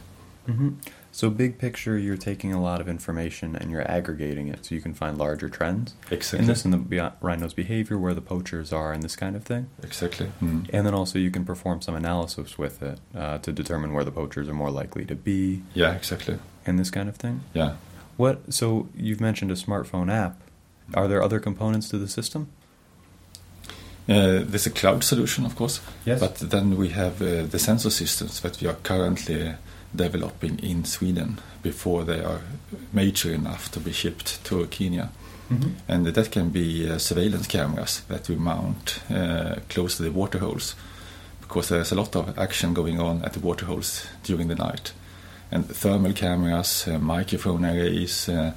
hmm 0.46 0.70
So, 1.12 1.30
big 1.30 1.58
picture, 1.58 1.98
you're 1.98 2.18
taking 2.18 2.54
a 2.54 2.62
lot 2.62 2.80
of 2.80 2.88
information 2.88 3.56
and 3.56 3.72
you're 3.72 3.90
aggregating 3.90 4.48
it 4.48 4.66
so 4.66 4.76
you 4.76 4.80
can 4.82 4.94
find 4.94 5.18
larger 5.18 5.50
trends 5.50 5.94
Exactly. 6.12 6.40
in 6.40 6.46
this 6.46 6.64
and 6.64 6.74
the 6.74 7.12
rhino's 7.20 7.54
behavior, 7.54 7.98
where 7.98 8.14
the 8.14 8.22
poachers 8.22 8.72
are, 8.72 8.94
and 8.94 9.02
this 9.04 9.16
kind 9.16 9.36
of 9.36 9.44
thing. 9.44 9.70
Exactly. 9.84 10.32
Mm. 10.42 10.70
And 10.72 10.86
then 10.86 10.94
also 10.94 11.18
you 11.20 11.32
can 11.32 11.46
perform 11.46 11.82
some 11.82 11.96
analysis 11.96 12.58
with 12.58 12.82
it 12.84 13.00
uh, 13.16 13.40
to 13.40 13.52
determine 13.52 13.94
where 13.94 14.04
the 14.04 14.12
poachers 14.12 14.48
are 14.48 14.54
more 14.54 14.70
likely 14.72 15.04
to 15.06 15.16
be, 15.16 15.64
Yeah, 15.74 15.94
exactly. 15.94 16.38
and 16.66 16.78
this 16.80 16.92
kind 16.92 17.10
of 17.10 17.16
thing. 17.18 17.42
Yeah. 17.54 17.76
What? 18.18 18.54
So 18.54 18.88
you've 18.96 19.20
mentioned 19.22 19.50
a 19.52 19.56
smartphone 19.56 20.12
app. 20.12 20.40
Are 20.94 21.08
there 21.08 21.24
other 21.24 21.40
components 21.40 21.90
to 21.90 21.98
the 21.98 22.08
system? 22.08 22.50
Uh, 24.08 24.42
there's 24.44 24.66
a 24.66 24.72
cloud 24.72 25.04
solution, 25.04 25.46
of 25.46 25.56
course. 25.56 25.82
Yes. 26.06 26.20
But 26.20 26.36
then 26.38 26.78
we 26.78 26.90
have 26.90 27.22
uh, 27.22 27.44
the 27.44 27.60
sensor 27.60 27.92
systems 27.92 28.42
that 28.42 28.60
we 28.60 28.68
are 28.68 28.74
currently 28.84 29.54
developing 29.96 30.60
in 30.60 30.86
Sweden 30.86 31.40
before 31.62 32.04
they 32.04 32.24
are 32.24 32.42
mature 32.94 33.34
enough 33.34 33.72
to 33.72 33.80
be 33.80 33.92
shipped 33.92 34.44
to 34.46 34.66
Kenya. 34.68 35.10
Mm-hmm. 35.52 35.70
And 35.88 36.06
that 36.06 36.32
can 36.32 36.50
be 36.50 36.90
uh, 36.90 37.00
surveillance 37.00 37.48
cameras 37.48 38.02
that 38.08 38.30
we 38.30 38.36
mount 38.36 39.00
uh, 39.10 39.56
close 39.68 39.98
to 39.98 40.04
the 40.04 40.12
water 40.12 40.40
holes 40.40 40.76
because 41.42 41.70
there's 41.70 41.92
a 41.92 41.96
lot 41.96 42.16
of 42.16 42.38
action 42.38 42.74
going 42.74 43.00
on 43.00 43.24
at 43.24 43.34
the 43.34 43.40
water 43.40 43.66
holes 43.66 44.08
during 44.24 44.48
the 44.48 44.56
night. 44.56 44.94
And 45.52 45.68
thermal 45.68 46.14
cameras, 46.14 46.88
uh, 46.88 47.00
microphone 47.00 47.66
arrays, 47.66 48.30
uh, 48.30 48.54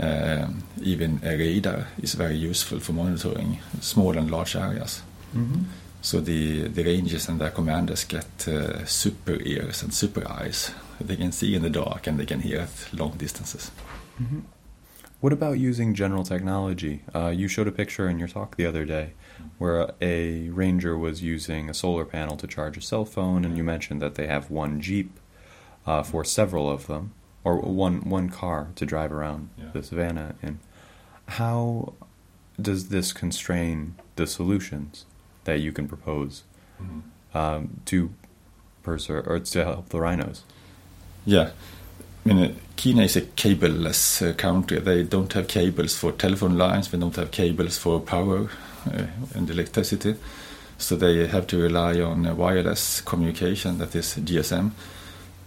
um, 0.00 0.64
even 0.82 1.20
a 1.22 1.36
radar 1.36 1.86
is 2.02 2.14
very 2.14 2.34
useful 2.34 2.80
for 2.80 2.92
monitoring 2.92 3.60
small 3.80 4.18
and 4.18 4.28
large 4.28 4.56
areas. 4.56 5.02
Mm-hmm. 5.36 5.62
So 6.04 6.20
the, 6.20 6.68
the 6.68 6.84
rangers 6.84 7.28
and 7.30 7.40
their 7.40 7.50
commanders 7.50 8.04
get 8.04 8.46
uh, 8.46 8.84
super 8.84 9.38
ears 9.40 9.82
and 9.82 9.92
super 9.94 10.30
eyes. 10.30 10.70
They 11.00 11.16
can 11.16 11.32
see 11.32 11.54
in 11.54 11.62
the 11.62 11.70
dark 11.70 12.06
and 12.06 12.20
they 12.20 12.26
can 12.26 12.40
hear 12.40 12.60
at 12.60 12.92
long 12.92 13.12
distances. 13.16 13.70
Mm-hmm. 14.20 14.40
What 15.20 15.32
about 15.32 15.58
using 15.58 15.94
general 15.94 16.22
technology? 16.22 17.00
Uh, 17.14 17.28
you 17.28 17.48
showed 17.48 17.68
a 17.68 17.72
picture 17.72 18.06
in 18.06 18.18
your 18.18 18.28
talk 18.28 18.56
the 18.56 18.66
other 18.66 18.84
day 18.84 19.14
where 19.56 19.92
a 20.02 20.50
ranger 20.50 20.98
was 20.98 21.22
using 21.22 21.70
a 21.70 21.74
solar 21.74 22.04
panel 22.04 22.36
to 22.36 22.46
charge 22.46 22.76
a 22.76 22.82
cell 22.82 23.06
phone, 23.06 23.42
and 23.42 23.56
you 23.56 23.64
mentioned 23.64 24.02
that 24.02 24.16
they 24.16 24.26
have 24.26 24.50
one 24.50 24.82
Jeep 24.82 25.18
uh, 25.86 26.02
for 26.02 26.22
several 26.22 26.70
of 26.70 26.86
them, 26.86 27.12
or 27.44 27.56
one 27.60 28.02
one 28.10 28.28
car 28.28 28.68
to 28.76 28.84
drive 28.84 29.10
around 29.10 29.48
Yeah. 29.56 29.70
the 29.72 29.82
savannah 29.82 30.34
in. 30.42 30.58
How 31.40 31.94
does 32.60 32.88
this 32.90 33.14
constrain 33.14 33.94
the 34.16 34.26
solutions 34.26 35.06
that 35.44 35.60
you 35.60 35.72
can 35.72 35.88
propose 35.88 36.42
um, 37.34 37.80
to 37.86 38.10
preserve 38.82 39.26
or 39.26 39.38
to 39.38 39.64
help 39.64 39.88
the 39.88 40.00
rhinos? 40.00 40.42
Yeah. 41.24 41.50
I 42.24 42.28
mean, 42.28 42.44
uh, 42.44 42.52
Kenya 42.76 43.02
is 43.02 43.16
a 43.16 43.22
cableless 43.22 44.22
uh, 44.26 44.34
country. 44.34 44.78
They 44.80 45.02
don't 45.02 45.32
have 45.32 45.48
cables 45.48 45.96
for 45.96 46.12
telephone 46.12 46.56
lines, 46.56 46.90
they 46.90 46.98
don't 46.98 47.16
have 47.16 47.30
cables 47.30 47.76
for 47.78 48.00
power 48.00 48.48
uh, 48.86 49.06
and 49.34 49.50
electricity. 49.50 50.16
So 50.78 50.96
they 50.96 51.26
have 51.26 51.46
to 51.48 51.58
rely 51.58 52.00
on 52.00 52.26
uh, 52.26 52.34
wireless 52.34 53.00
communication, 53.00 53.78
that 53.78 53.94
is 53.94 54.16
GSM. 54.16 54.72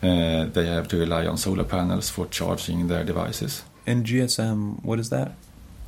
Uh, 0.02 0.46
they 0.46 0.68
have 0.68 0.88
to 0.90 0.98
rely 0.98 1.26
on 1.26 1.38
solar 1.38 1.64
panels 1.64 2.10
for 2.10 2.28
charging 2.28 2.88
their 2.88 3.04
devices. 3.04 3.64
And 3.86 4.06
GSM, 4.06 4.84
what 4.84 5.00
is 5.00 5.10
that? 5.10 5.34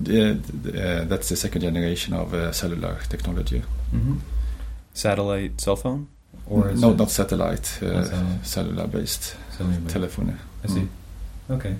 Uh, 0.07 0.13
uh, 0.13 1.05
that's 1.05 1.29
the 1.29 1.35
second 1.35 1.61
generation 1.61 2.13
of 2.13 2.33
uh, 2.33 2.51
cellular 2.51 2.97
technology. 3.09 3.63
Mm-hmm. 3.93 4.15
Satellite 4.93 5.59
cell 5.59 5.75
phone, 5.75 6.07
or 6.45 6.69
is 6.69 6.81
no, 6.81 6.93
not 6.93 7.09
satellite, 7.09 7.81
uh, 7.83 8.05
cellular? 8.43 8.87
telephony. 9.87 10.33
I 10.63 10.67
see. 10.67 10.87
Mm. 11.49 11.55
Okay. 11.55 11.75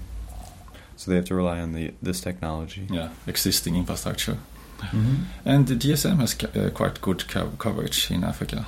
So 0.97 1.11
they 1.11 1.15
have 1.15 1.25
to 1.25 1.35
rely 1.35 1.61
on 1.61 1.73
the 1.73 1.93
this 2.01 2.19
technology. 2.21 2.87
Yeah, 2.89 3.09
existing 3.27 3.75
infrastructure. 3.75 4.37
Mm-hmm. 4.81 5.15
And 5.45 5.67
the 5.67 5.75
GSM 5.75 6.19
has 6.19 6.33
ca- 6.33 6.59
uh, 6.59 6.69
quite 6.71 7.01
good 7.01 7.27
co- 7.27 7.51
coverage 7.57 8.11
in 8.11 8.23
Africa. 8.23 8.65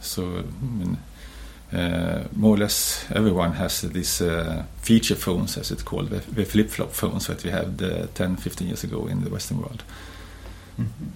So, 0.00 0.22
I 0.22 0.64
mean, 0.78 0.98
uh, 1.72 2.24
more 2.32 2.54
or 2.54 2.58
less 2.58 3.06
everyone 3.12 3.52
has 3.52 3.80
these 3.82 4.20
uh, 4.20 4.64
feature 4.82 5.16
phones, 5.16 5.56
as 5.56 5.70
it's 5.70 5.82
called, 5.82 6.10
the, 6.10 6.20
the 6.30 6.44
flip 6.44 6.70
flop 6.70 6.92
phones 6.92 7.26
that 7.26 7.42
we 7.42 7.50
had 7.50 7.82
uh, 7.82 8.06
10, 8.14 8.36
15 8.36 8.68
years 8.68 8.84
ago 8.84 9.06
in 9.06 9.24
the 9.24 9.30
Western 9.30 9.58
world. 9.58 9.82
Mm-hmm. 10.78 11.06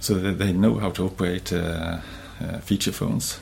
So 0.00 0.14
that 0.14 0.38
they 0.38 0.52
know 0.52 0.78
how 0.78 0.90
to 0.90 1.04
operate 1.06 1.52
feature 2.62 2.92
phones. 2.92 3.40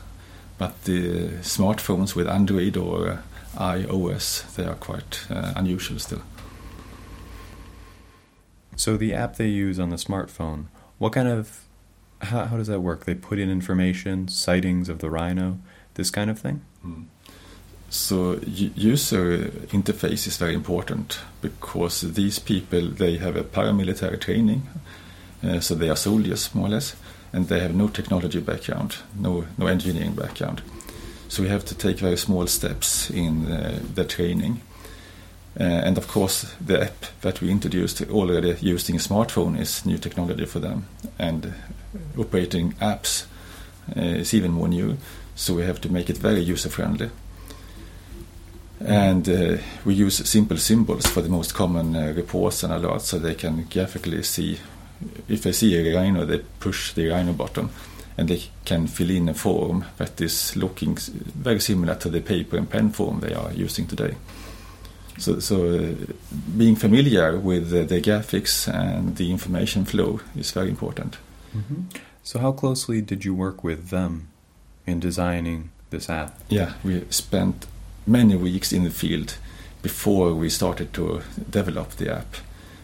But 0.58 0.84
the 0.84 1.28
smartphones 1.42 2.16
with 2.16 2.28
Android 2.28 2.76
or 2.76 3.08
uh, 3.08 3.18
iOS, 3.56 4.54
they 4.56 4.64
are 4.64 4.74
quite 4.74 5.24
uh, 5.30 5.52
unusual 5.54 6.00
still. 6.00 6.22
So 8.74 8.96
the 8.96 9.14
app 9.14 9.36
they 9.36 9.46
use 9.46 9.78
on 9.78 9.90
the 9.90 9.96
smartphone, 9.96 10.66
what 10.98 11.12
kind 11.12 11.28
of 11.28 11.60
how, 12.20 12.46
how 12.46 12.56
does 12.56 12.66
that 12.66 12.80
work? 12.80 13.04
They 13.04 13.14
put 13.14 13.38
in 13.38 13.48
information, 13.48 14.26
sightings 14.26 14.88
of 14.88 14.98
the 14.98 15.08
rhino, 15.08 15.60
this 15.98 16.10
kind 16.10 16.30
of 16.30 16.38
thing. 16.38 16.62
So 17.90 18.38
user 18.44 19.50
interface 19.72 20.26
is 20.26 20.36
very 20.38 20.54
important 20.54 21.18
because 21.42 22.00
these 22.14 22.38
people 22.38 22.88
they 22.88 23.18
have 23.18 23.36
a 23.36 23.42
paramilitary 23.42 24.18
training, 24.20 24.62
uh, 25.42 25.60
so 25.60 25.74
they 25.74 25.88
are 25.88 25.96
soldiers 25.96 26.54
more 26.54 26.66
or 26.66 26.70
less, 26.70 26.96
and 27.32 27.48
they 27.48 27.60
have 27.60 27.74
no 27.74 27.88
technology 27.88 28.40
background, 28.40 28.96
no 29.14 29.44
no 29.56 29.66
engineering 29.66 30.14
background. 30.14 30.62
So 31.28 31.42
we 31.42 31.48
have 31.48 31.64
to 31.64 31.74
take 31.74 31.98
very 31.98 32.16
small 32.16 32.46
steps 32.46 33.10
in 33.10 33.46
uh, 33.46 33.80
the 33.94 34.04
training. 34.04 34.60
Uh, 35.60 35.86
and 35.86 35.98
of 35.98 36.06
course, 36.06 36.54
the 36.66 36.82
app 36.82 37.06
that 37.20 37.40
we 37.40 37.50
introduced 37.50 38.02
already 38.10 38.56
using 38.60 38.96
a 38.96 39.00
smartphone 39.00 39.58
is 39.60 39.84
new 39.84 39.98
technology 39.98 40.46
for 40.46 40.60
them, 40.60 40.86
and 41.18 41.52
operating 42.18 42.74
apps 42.80 43.26
uh, 43.96 44.20
is 44.20 44.34
even 44.34 44.52
more 44.52 44.68
new. 44.68 44.96
So 45.38 45.54
we 45.54 45.62
have 45.62 45.80
to 45.82 45.88
make 45.88 46.10
it 46.10 46.18
very 46.18 46.40
user 46.40 46.68
friendly. 46.68 47.10
And 48.84 49.28
uh, 49.28 49.58
we 49.84 49.94
use 49.94 50.28
simple 50.28 50.56
symbols 50.56 51.06
for 51.06 51.22
the 51.22 51.28
most 51.28 51.54
common 51.54 51.94
uh, 51.94 52.12
reports 52.16 52.64
and 52.64 52.72
alerts 52.72 53.02
so 53.02 53.20
they 53.20 53.36
can 53.36 53.64
graphically 53.70 54.24
see. 54.24 54.58
If 55.28 55.42
they 55.42 55.52
see 55.52 55.76
a 55.76 55.96
rhino, 55.96 56.24
they 56.24 56.38
push 56.58 56.92
the 56.92 57.08
rhino 57.08 57.32
button 57.34 57.70
and 58.16 58.28
they 58.28 58.42
can 58.64 58.88
fill 58.88 59.10
in 59.10 59.28
a 59.28 59.34
form 59.34 59.84
that 59.98 60.20
is 60.20 60.56
looking 60.56 60.96
very 60.96 61.60
similar 61.60 61.94
to 61.94 62.08
the 62.08 62.20
paper 62.20 62.56
and 62.56 62.68
pen 62.68 62.90
form 62.90 63.20
they 63.20 63.32
are 63.32 63.52
using 63.52 63.86
today. 63.86 64.16
So, 65.18 65.38
so 65.38 65.66
uh, 65.68 65.94
being 66.56 66.74
familiar 66.74 67.38
with 67.38 67.70
the 67.70 68.00
graphics 68.00 68.66
and 68.66 69.14
the 69.16 69.30
information 69.30 69.84
flow 69.84 70.18
is 70.36 70.50
very 70.50 70.68
important. 70.68 71.16
Mm-hmm. 71.56 71.82
So 72.24 72.40
how 72.40 72.50
closely 72.50 73.02
did 73.02 73.24
you 73.24 73.34
work 73.34 73.62
with 73.62 73.90
them 73.90 74.28
in 74.88 75.00
designing 75.00 75.70
this 75.90 76.08
app? 76.10 76.38
Yeah, 76.48 76.72
we 76.84 77.04
spent 77.10 77.66
many 78.06 78.36
weeks 78.36 78.72
in 78.72 78.84
the 78.84 78.90
field 78.90 79.36
before 79.82 80.34
we 80.34 80.48
started 80.50 80.92
to 80.94 81.22
develop 81.50 81.90
the 81.96 82.12
app. 82.12 82.34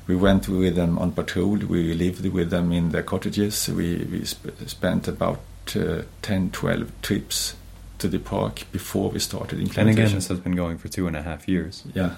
We 0.06 0.16
went 0.16 0.49
with 0.49 0.75
them 0.76 0.99
on 0.99 1.12
patrol, 1.12 1.56
we 1.56 1.94
lived 1.94 2.26
with 2.32 2.50
them 2.50 2.73
in 2.73 2.90
their 2.90 3.02
cottages, 3.02 3.68
we, 3.68 4.04
we 4.11 4.25
sp- 4.28 4.52
spent 4.66 5.08
about 5.08 5.40
uh, 5.75 6.02
10, 6.23 6.50
12 6.50 6.92
trips 7.02 7.54
to 7.99 8.08
the 8.08 8.18
park 8.18 8.64
before 8.70 9.11
we 9.11 9.18
started 9.18 9.58
And 9.58 9.68
implementation. 9.68 10.04
again, 10.04 10.14
this 10.16 10.28
has 10.28 10.40
been 10.40 10.54
going 10.56 10.76
for 10.78 10.88
two 10.88 11.06
and 11.06 11.16
a 11.16 11.23
half 11.23 11.49
years. 11.49 11.82
yeah, 11.94 12.16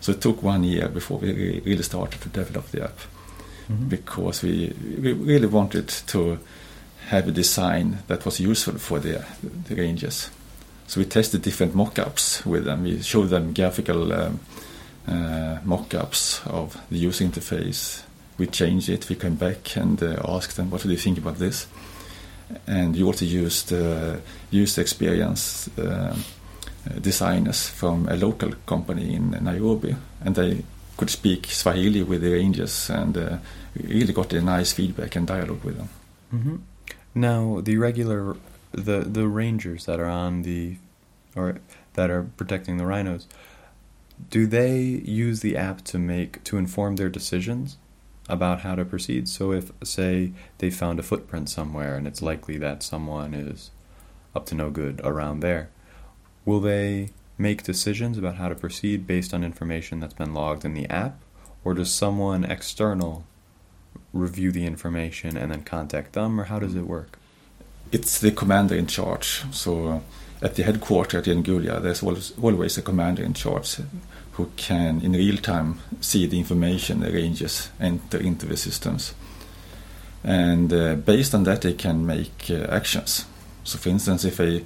so 0.00 0.12
it 0.12 0.20
took 0.22 0.42
one 0.42 0.64
year 0.64 0.88
before 0.88 1.18
we 1.18 1.32
re- 1.32 1.62
really 1.64 1.82
started 1.82 2.20
to 2.22 2.28
develop 2.30 2.70
the 2.70 2.84
app 2.84 2.98
Mm-hmm. 3.68 3.88
because 3.88 4.42
we, 4.46 4.72
we 5.02 5.12
really 5.12 5.48
wanted 5.48 5.88
to 5.88 6.38
have 7.06 7.28
a 7.28 7.32
design 7.32 7.98
that 8.08 8.24
was 8.24 8.40
useful 8.40 8.78
for 8.78 8.98
the, 8.98 9.24
the 9.68 9.74
rangers. 9.74 10.30
So 10.86 11.00
we 11.00 11.06
tested 11.06 11.42
different 11.42 11.74
mock-ups 11.74 12.44
with 12.46 12.64
them. 12.64 12.84
We 12.84 13.02
showed 13.02 13.30
them 13.30 13.52
graphical 13.52 14.12
um, 14.12 14.40
uh, 15.08 15.58
mock-ups 15.64 16.42
of 16.46 16.76
the 16.90 16.98
user 16.98 17.24
interface. 17.24 18.02
We 18.38 18.46
changed 18.46 18.88
it. 18.88 19.08
We 19.08 19.16
came 19.16 19.36
back 19.36 19.76
and 19.76 20.02
uh, 20.02 20.20
asked 20.28 20.56
them, 20.56 20.70
"What 20.70 20.82
do 20.82 20.90
you 20.90 20.98
think 20.98 21.18
about 21.18 21.38
this?" 21.38 21.66
And 22.66 22.94
we 22.94 23.02
also 23.02 23.24
used 23.24 23.72
uh, 23.72 24.16
user 24.50 24.80
experience 24.80 25.68
uh, 25.78 26.14
designers 27.00 27.68
from 27.68 28.08
a 28.08 28.16
local 28.16 28.52
company 28.66 29.14
in 29.14 29.30
Nairobi, 29.30 29.96
and 30.24 30.34
they 30.34 30.62
could 30.96 31.10
speak 31.10 31.46
Swahili 31.46 32.02
with 32.02 32.22
the 32.22 32.32
rangers 32.32 32.90
and 32.90 33.16
uh, 33.16 33.38
really 33.74 34.12
got 34.12 34.32
a 34.32 34.40
nice 34.40 34.72
feedback 34.72 35.16
and 35.16 35.26
dialogue 35.26 35.64
with 35.64 35.76
them. 35.76 35.88
Mm-hmm. 36.34 36.56
Now, 37.16 37.60
the 37.60 37.78
regular, 37.78 38.36
the 38.72 39.00
the 39.00 39.26
rangers 39.26 39.86
that 39.86 39.98
are 39.98 40.08
on 40.08 40.42
the, 40.42 40.76
or 41.34 41.58
that 41.94 42.10
are 42.10 42.24
protecting 42.36 42.76
the 42.76 42.86
rhinos, 42.86 43.26
do 44.30 44.46
they 44.46 44.78
use 44.78 45.40
the 45.40 45.56
app 45.56 45.82
to 45.84 45.98
make 45.98 46.44
to 46.44 46.58
inform 46.58 46.94
their 46.96 47.08
decisions? 47.08 47.78
about 48.28 48.60
how 48.60 48.74
to 48.74 48.84
proceed. 48.84 49.28
So 49.28 49.52
if, 49.52 49.70
say, 49.84 50.32
they 50.58 50.70
found 50.70 50.98
a 50.98 51.02
footprint 51.02 51.48
somewhere 51.48 51.96
and 51.96 52.06
it's 52.06 52.22
likely 52.22 52.58
that 52.58 52.82
someone 52.82 53.34
is 53.34 53.70
up 54.34 54.46
to 54.46 54.54
no 54.54 54.70
good 54.70 55.00
around 55.04 55.40
there, 55.40 55.70
will 56.44 56.60
they 56.60 57.10
make 57.38 57.62
decisions 57.62 58.18
about 58.18 58.36
how 58.36 58.48
to 58.48 58.54
proceed 58.54 59.06
based 59.06 59.32
on 59.32 59.44
information 59.44 60.00
that's 60.00 60.14
been 60.14 60.34
logged 60.34 60.64
in 60.64 60.74
the 60.74 60.88
app? 60.88 61.20
Or 61.64 61.74
does 61.74 61.92
someone 61.92 62.44
external 62.44 63.24
review 64.16 64.52
the 64.52 64.66
information 64.66 65.36
and 65.36 65.50
then 65.52 65.62
contact 65.62 66.12
them, 66.12 66.40
or 66.40 66.44
how 66.44 66.58
does 66.58 66.74
it 66.74 66.86
work? 66.86 67.18
It's 67.92 68.18
the 68.18 68.32
commander 68.32 68.74
in 68.74 68.86
charge. 68.86 69.44
So 69.52 69.86
uh, 69.86 70.00
at 70.42 70.54
the 70.54 70.62
headquarters 70.62 71.26
in 71.26 71.42
Gulia, 71.42 71.80
there's 71.80 72.02
always, 72.02 72.78
a 72.78 72.82
commander 72.82 73.22
in 73.22 73.34
charge 73.34 73.78
who 74.32 74.50
can, 74.56 75.00
in 75.00 75.12
real 75.12 75.38
time, 75.38 75.80
see 76.00 76.26
the 76.26 76.38
information 76.38 77.00
the 77.00 77.10
rangers 77.12 77.70
enter 77.80 78.18
into 78.18 78.46
the 78.46 78.56
systems. 78.56 79.14
And 80.24 80.72
uh, 80.72 80.96
based 80.96 81.34
on 81.34 81.44
that, 81.44 81.62
they 81.62 81.74
can 81.74 82.04
make 82.04 82.50
uh, 82.50 82.66
actions. 82.68 83.24
So, 83.64 83.78
for 83.78 83.88
instance, 83.88 84.24
if 84.24 84.36
they 84.36 84.64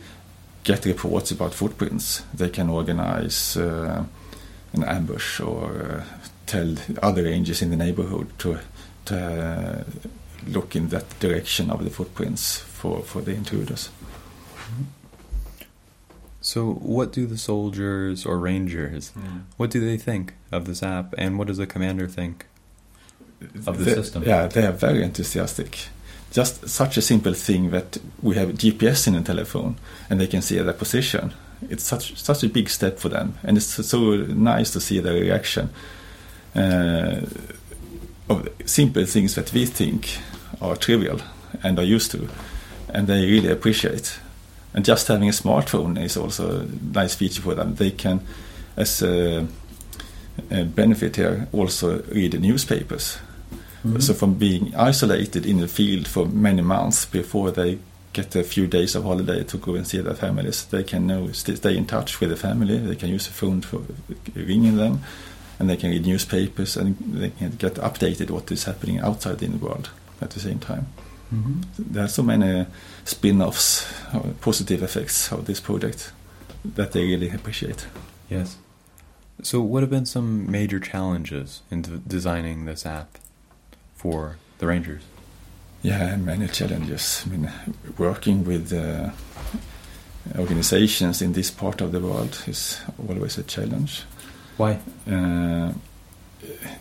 get 0.64 0.84
reports 0.86 1.30
about 1.30 1.54
footprints, 1.54 2.22
they 2.34 2.48
can 2.48 2.68
organize 2.68 3.56
uh, 3.56 4.04
an 4.72 4.84
ambush 4.84 5.40
or 5.40 6.02
uh, 6.02 6.04
tell 6.46 6.74
other 7.02 7.22
rangers 7.24 7.62
in 7.62 7.70
the 7.70 7.76
neighborhood 7.76 8.26
to 8.38 8.58
uh, 9.10 9.84
look 10.46 10.74
in 10.76 10.88
that 10.88 11.04
direction 11.20 11.70
of 11.70 11.84
the 11.84 11.90
footprints 11.90 12.58
for, 12.58 13.02
for 13.02 13.20
the 13.22 13.32
intruders. 13.32 13.90
So, 16.42 16.72
what 16.72 17.12
do 17.12 17.26
the 17.26 17.36
soldiers 17.36 18.24
or 18.24 18.38
rangers, 18.38 19.12
Mm. 19.14 19.42
what 19.58 19.70
do 19.70 19.80
they 19.80 19.98
think 19.98 20.32
of 20.50 20.64
this 20.64 20.82
app, 20.82 21.14
and 21.18 21.38
what 21.38 21.48
does 21.48 21.58
the 21.58 21.66
commander 21.66 22.08
think 22.08 22.46
of 23.66 23.76
the 23.78 23.84
They- 23.84 23.94
system? 23.94 24.22
Yeah, 24.24 24.46
they 24.46 24.64
are 24.66 24.72
very 24.72 25.02
enthusiastic. 25.02 25.88
Just 26.32 26.68
such 26.68 26.96
a 26.96 27.02
simple 27.02 27.34
thing 27.34 27.70
that 27.70 27.98
we 28.22 28.36
have 28.36 28.52
GPS 28.56 29.06
in 29.06 29.14
a 29.16 29.22
telephone 29.22 29.74
and 30.08 30.20
they 30.20 30.28
can 30.28 30.40
see 30.42 30.56
their 30.58 30.72
position. 30.72 31.32
It's 31.68 31.84
such 31.84 32.16
such 32.16 32.42
a 32.44 32.48
big 32.48 32.70
step 32.70 32.98
for 32.98 33.10
them, 33.10 33.34
and 33.42 33.56
it's 33.58 33.86
so 33.86 33.98
nice 34.54 34.70
to 34.72 34.80
see 34.80 35.00
their 35.00 35.20
reaction 35.20 35.68
uh, 36.56 37.20
of 38.30 38.48
simple 38.64 39.04
things 39.04 39.34
that 39.34 39.52
we 39.52 39.66
think 39.66 40.18
are 40.60 40.76
trivial 40.76 41.20
and 41.62 41.78
are 41.78 41.84
used 41.84 42.10
to, 42.12 42.28
and 42.88 43.06
they 43.06 43.26
really 43.26 43.50
appreciate. 43.50 44.18
And 44.72 44.84
just 44.84 45.08
having 45.08 45.28
a 45.28 45.32
smartphone 45.32 46.00
is 46.00 46.16
also 46.16 46.60
a 46.60 46.66
nice 46.94 47.14
feature 47.14 47.42
for 47.42 47.54
them. 47.54 47.74
They 47.74 47.90
can, 47.90 48.20
as 48.76 49.02
a, 49.02 49.46
a 50.50 50.64
benefit 50.64 51.16
here, 51.16 51.48
also 51.52 52.02
read 52.02 52.32
the 52.32 52.38
newspapers. 52.38 53.18
Mhm. 53.84 54.00
So 54.00 54.14
from 54.14 54.34
being 54.34 54.74
isolated 54.76 55.44
in 55.46 55.58
the 55.60 55.68
field 55.68 56.06
for 56.06 56.26
many 56.26 56.62
months 56.62 57.06
before 57.06 57.50
they 57.50 57.78
get 58.12 58.36
a 58.36 58.42
few 58.44 58.66
days 58.66 58.94
of 58.94 59.04
holiday 59.04 59.44
to 59.44 59.56
go 59.58 59.74
and 59.74 59.86
see 59.86 60.00
their 60.02 60.14
families, 60.14 60.66
they 60.66 60.82
can 60.84 61.06
know 61.06 61.32
stay 61.32 61.76
in 61.76 61.86
touch 61.86 62.20
with 62.20 62.30
the 62.30 62.36
family. 62.36 62.78
They 62.78 62.96
can 62.96 63.08
use 63.08 63.26
the 63.26 63.32
phone 63.32 63.62
for 63.62 63.80
ringing 64.34 64.76
them, 64.76 65.00
and 65.60 65.68
they 65.68 65.76
can 65.76 65.90
read 65.90 66.06
newspapers 66.06 66.76
and 66.76 66.96
they 66.98 67.30
can 67.30 67.50
get 67.50 67.74
updated 67.74 68.30
what 68.30 68.50
is 68.50 68.64
happening 68.64 68.98
outside 68.98 69.42
in 69.42 69.52
the 69.52 69.58
world 69.58 69.90
at 70.20 70.30
the 70.30 70.40
same 70.40 70.58
time. 70.58 70.86
Mhm. 71.32 71.64
There 71.78 72.04
are 72.04 72.08
so 72.08 72.22
many 72.22 72.66
spin-offs, 73.04 73.84
or 74.14 74.22
positive 74.40 74.82
effects 74.82 75.30
of 75.30 75.44
this 75.44 75.60
project 75.60 76.12
that 76.64 76.92
they 76.92 77.04
really 77.04 77.30
appreciate. 77.30 77.86
Yes. 78.30 78.56
So, 79.42 79.60
what 79.60 79.82
have 79.82 79.90
been 79.90 80.06
some 80.06 80.50
major 80.50 80.80
challenges 80.80 81.60
in 81.70 82.02
designing 82.08 82.64
this 82.64 82.84
app 82.86 83.18
for 83.96 84.36
the 84.58 84.66
Rangers? 84.66 85.02
Yeah, 85.82 86.16
many 86.16 86.48
challenges. 86.48 87.22
I 87.24 87.28
mean, 87.30 87.50
working 87.96 88.44
with 88.44 88.72
uh, 88.72 89.10
organizations 90.38 91.22
in 91.22 91.32
this 91.32 91.50
part 91.50 91.80
of 91.80 91.92
the 91.92 92.00
world 92.00 92.42
is 92.46 92.80
always 93.08 93.38
a 93.38 93.42
challenge. 93.42 94.02
Why? 94.60 94.78
Uh, 95.10 95.72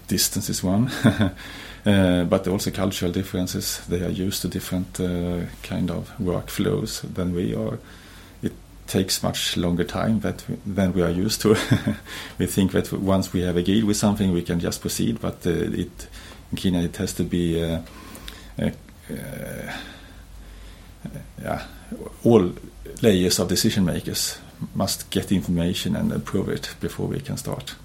distance 0.05 0.49
is 0.49 0.61
one, 0.61 0.89
uh, 1.85 2.25
but 2.25 2.45
also 2.45 2.71
cultural 2.71 3.13
differences. 3.13 3.79
They 3.87 4.03
are 4.03 4.09
used 4.09 4.41
to 4.41 4.49
different 4.49 4.99
uh, 4.99 5.45
kind 5.63 5.89
of 5.89 6.11
workflows 6.19 7.01
than 7.13 7.33
we 7.33 7.55
are. 7.55 7.79
It 8.43 8.51
takes 8.85 9.23
much 9.23 9.55
longer 9.55 9.85
time 9.85 10.19
that 10.19 10.43
we, 10.49 10.57
than 10.65 10.91
we 10.91 11.01
are 11.03 11.09
used 11.09 11.39
to. 11.43 11.55
we 12.37 12.47
think 12.47 12.73
that 12.73 12.91
once 12.91 13.31
we 13.31 13.43
have 13.43 13.55
agreed 13.55 13.85
with 13.85 13.95
something, 13.95 14.33
we 14.33 14.41
can 14.41 14.59
just 14.59 14.81
proceed, 14.81 15.21
but 15.21 15.47
uh, 15.47 15.51
it 15.51 16.07
in 16.51 16.57
Kenya 16.57 16.81
it 16.81 16.97
has 16.97 17.13
to 17.13 17.23
be. 17.23 17.63
Uh, 17.63 17.79
uh, 18.61 18.71
yeah, 21.41 21.63
all 22.25 22.51
layers 23.01 23.39
of 23.39 23.47
decision 23.47 23.85
makers 23.85 24.37
must 24.75 25.09
get 25.09 25.31
information 25.31 25.95
and 25.95 26.11
approve 26.11 26.49
it 26.49 26.75
before 26.79 27.07
we 27.07 27.19
can 27.19 27.37
start. 27.37 27.75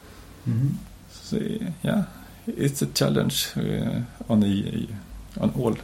Mm-hmm. 0.49 0.77
So 1.11 1.39
yeah, 1.83 2.05
it's 2.47 2.83
a 2.83 2.87
challenge 2.87 3.49
uh, 3.57 4.01
on 4.29 4.41
the 4.41 4.89
on 5.41 5.53
all 5.59 5.77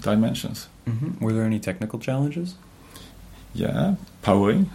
dimensions. 0.00 0.68
Mm-hmm. 0.86 1.24
Were 1.24 1.32
there 1.32 1.44
any 1.44 1.60
technical 1.60 1.98
challenges? 1.98 2.54
Yeah, 3.54 3.96
powering. 4.22 4.70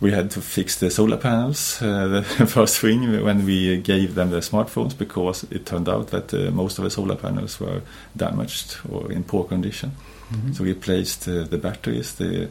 We 0.00 0.12
had 0.12 0.30
to 0.32 0.40
fix 0.40 0.78
the 0.78 0.90
solar 0.90 1.16
panels 1.16 1.82
uh, 1.82 2.06
the 2.06 2.22
first 2.46 2.78
thing 2.78 3.24
when 3.24 3.44
we 3.44 3.78
gave 3.78 4.14
them 4.14 4.30
the 4.30 4.38
smartphones 4.38 4.96
because 4.96 5.44
it 5.50 5.66
turned 5.66 5.88
out 5.88 6.08
that 6.08 6.32
uh, 6.32 6.52
most 6.52 6.78
of 6.78 6.84
the 6.84 6.90
solar 6.90 7.16
panels 7.16 7.58
were 7.58 7.82
damaged 8.16 8.76
or 8.88 9.10
in 9.10 9.24
poor 9.24 9.44
condition. 9.44 9.90
Mm-hmm. 10.30 10.52
So 10.52 10.62
we 10.62 10.70
replaced 10.70 11.26
uh, 11.26 11.44
the 11.44 11.58
batteries. 11.58 12.14
The, 12.14 12.48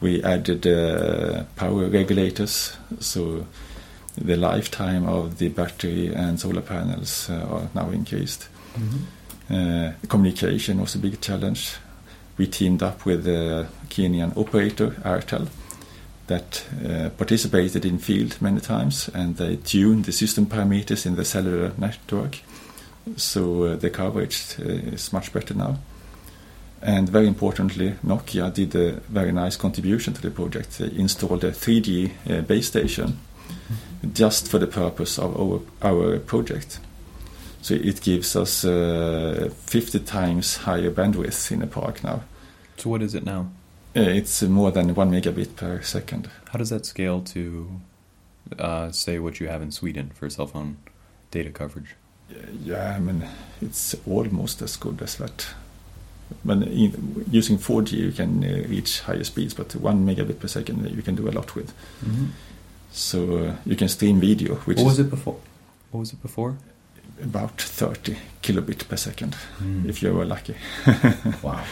we 0.00 0.22
added 0.22 0.66
uh, 0.66 1.44
power 1.56 1.86
regulators, 1.88 2.76
so 3.00 3.46
the 4.16 4.36
lifetime 4.36 5.06
of 5.06 5.38
the 5.38 5.48
battery 5.48 6.12
and 6.14 6.38
solar 6.38 6.62
panels 6.62 7.28
uh, 7.30 7.46
are 7.50 7.68
now 7.74 7.90
increased. 7.90 8.48
Mm-hmm. 8.74 9.54
Uh, 9.54 9.92
communication 10.08 10.80
was 10.80 10.94
a 10.94 10.98
big 10.98 11.20
challenge. 11.20 11.76
We 12.36 12.46
teamed 12.46 12.82
up 12.82 13.04
with 13.04 13.24
the 13.24 13.66
Kenyan 13.88 14.36
operator 14.36 14.90
Airtel 15.04 15.48
that 16.28 16.64
uh, 16.84 17.10
participated 17.10 17.84
in 17.84 17.98
field 17.98 18.40
many 18.40 18.60
times 18.60 19.10
and 19.12 19.36
they 19.36 19.56
tuned 19.56 20.04
the 20.04 20.12
system 20.12 20.46
parameters 20.46 21.04
in 21.04 21.16
the 21.16 21.24
cellular 21.24 21.72
network. 21.76 22.38
So 23.16 23.64
uh, 23.64 23.76
the 23.76 23.90
coverage 23.90 24.54
uh, 24.60 24.94
is 24.94 25.12
much 25.12 25.32
better 25.32 25.54
now. 25.54 25.78
And 26.82 27.08
very 27.08 27.26
importantly, 27.26 27.94
Nokia 28.04 28.52
did 28.52 28.74
a 28.74 28.92
very 29.08 29.32
nice 29.32 29.56
contribution 29.56 30.14
to 30.14 30.22
the 30.22 30.30
project. 30.30 30.78
They 30.78 30.90
installed 30.96 31.44
a 31.44 31.52
3G 31.52 32.10
uh, 32.28 32.40
base 32.42 32.68
station 32.68 33.18
just 34.14 34.48
for 34.48 34.58
the 34.58 34.66
purpose 34.66 35.18
of 35.18 35.38
our, 35.38 35.60
our 35.82 36.18
project. 36.18 36.80
So 37.62 37.74
it 37.74 38.00
gives 38.00 38.34
us 38.34 38.64
uh, 38.64 39.50
50 39.66 40.00
times 40.00 40.56
higher 40.58 40.90
bandwidth 40.90 41.52
in 41.52 41.60
the 41.60 41.66
park 41.66 42.02
now. 42.02 42.22
So, 42.78 42.88
what 42.88 43.02
is 43.02 43.14
it 43.14 43.24
now? 43.24 43.50
Uh, 43.94 44.00
it's 44.00 44.40
more 44.42 44.70
than 44.70 44.94
one 44.94 45.10
megabit 45.10 45.56
per 45.56 45.82
second. 45.82 46.30
How 46.50 46.58
does 46.58 46.70
that 46.70 46.86
scale 46.86 47.20
to, 47.20 47.80
uh, 48.58 48.90
say, 48.90 49.18
what 49.18 49.40
you 49.40 49.48
have 49.48 49.60
in 49.60 49.70
Sweden 49.70 50.12
for 50.14 50.30
cell 50.30 50.46
phone 50.46 50.78
data 51.30 51.50
coverage? 51.50 51.96
Yeah, 52.62 52.94
I 52.96 53.00
mean, 53.00 53.28
it's 53.60 53.94
almost 54.06 54.62
as 54.62 54.76
good 54.76 55.02
as 55.02 55.16
that. 55.16 55.48
But 56.44 56.62
in, 56.68 57.24
using 57.30 57.58
4G, 57.58 57.92
you 57.92 58.12
can 58.12 58.42
uh, 58.44 58.68
reach 58.68 59.00
higher 59.00 59.24
speeds, 59.24 59.54
but 59.54 59.74
one 59.76 60.04
megabit 60.06 60.38
per 60.40 60.48
second, 60.48 60.86
uh, 60.86 60.90
you 60.90 61.02
can 61.02 61.14
do 61.16 61.28
a 61.28 61.32
lot 61.32 61.54
with. 61.54 61.72
Mm-hmm. 62.04 62.26
So 62.92 63.36
uh, 63.38 63.56
you 63.66 63.76
can 63.76 63.88
stream 63.88 64.20
video, 64.20 64.54
which 64.66 64.78
What 64.78 64.86
was 64.86 64.98
it 64.98 65.10
before? 65.10 65.36
What 65.90 66.00
was 66.00 66.12
it 66.12 66.22
before? 66.22 66.56
about 67.22 67.60
30 67.60 68.16
kilobit 68.42 68.88
per 68.88 68.96
second, 68.96 69.36
Mm. 69.62 69.86
if 69.88 70.02
you 70.02 70.14
were 70.14 70.24
lucky. 70.24 70.54
Wow. 71.42 71.62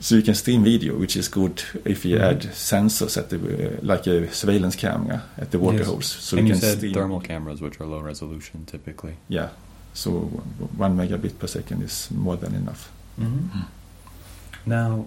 So 0.00 0.14
you 0.14 0.22
can 0.22 0.34
stream 0.34 0.62
video, 0.62 0.94
which 0.96 1.16
is 1.16 1.26
good 1.28 1.62
if 1.84 2.04
you 2.04 2.18
Mhm. 2.18 2.22
add 2.30 2.40
sensors 2.52 3.16
at 3.16 3.30
the 3.30 3.36
uh, 3.36 3.78
like 3.82 4.06
a 4.06 4.30
surveillance 4.32 4.76
camera 4.76 5.22
at 5.38 5.50
the 5.50 5.58
water 5.58 5.78
Yes. 5.78 5.86
holes. 5.86 6.06
So 6.06 6.36
and 6.36 6.46
you 6.46 6.52
can 6.54 6.60
said 6.60 6.76
stream. 6.78 6.92
thermal 6.94 7.20
cameras, 7.20 7.60
which 7.60 7.80
are 7.80 7.86
low 7.86 8.00
resolution 8.00 8.64
typically. 8.66 9.14
Yeah. 9.28 9.48
So 9.94 10.10
one 10.76 10.96
megabit 10.96 11.38
per 11.38 11.46
second 11.46 11.82
is 11.82 12.10
more 12.10 12.36
than 12.36 12.54
enough. 12.54 12.92
Mm-hmm. 13.18 13.60
Now, 14.66 15.06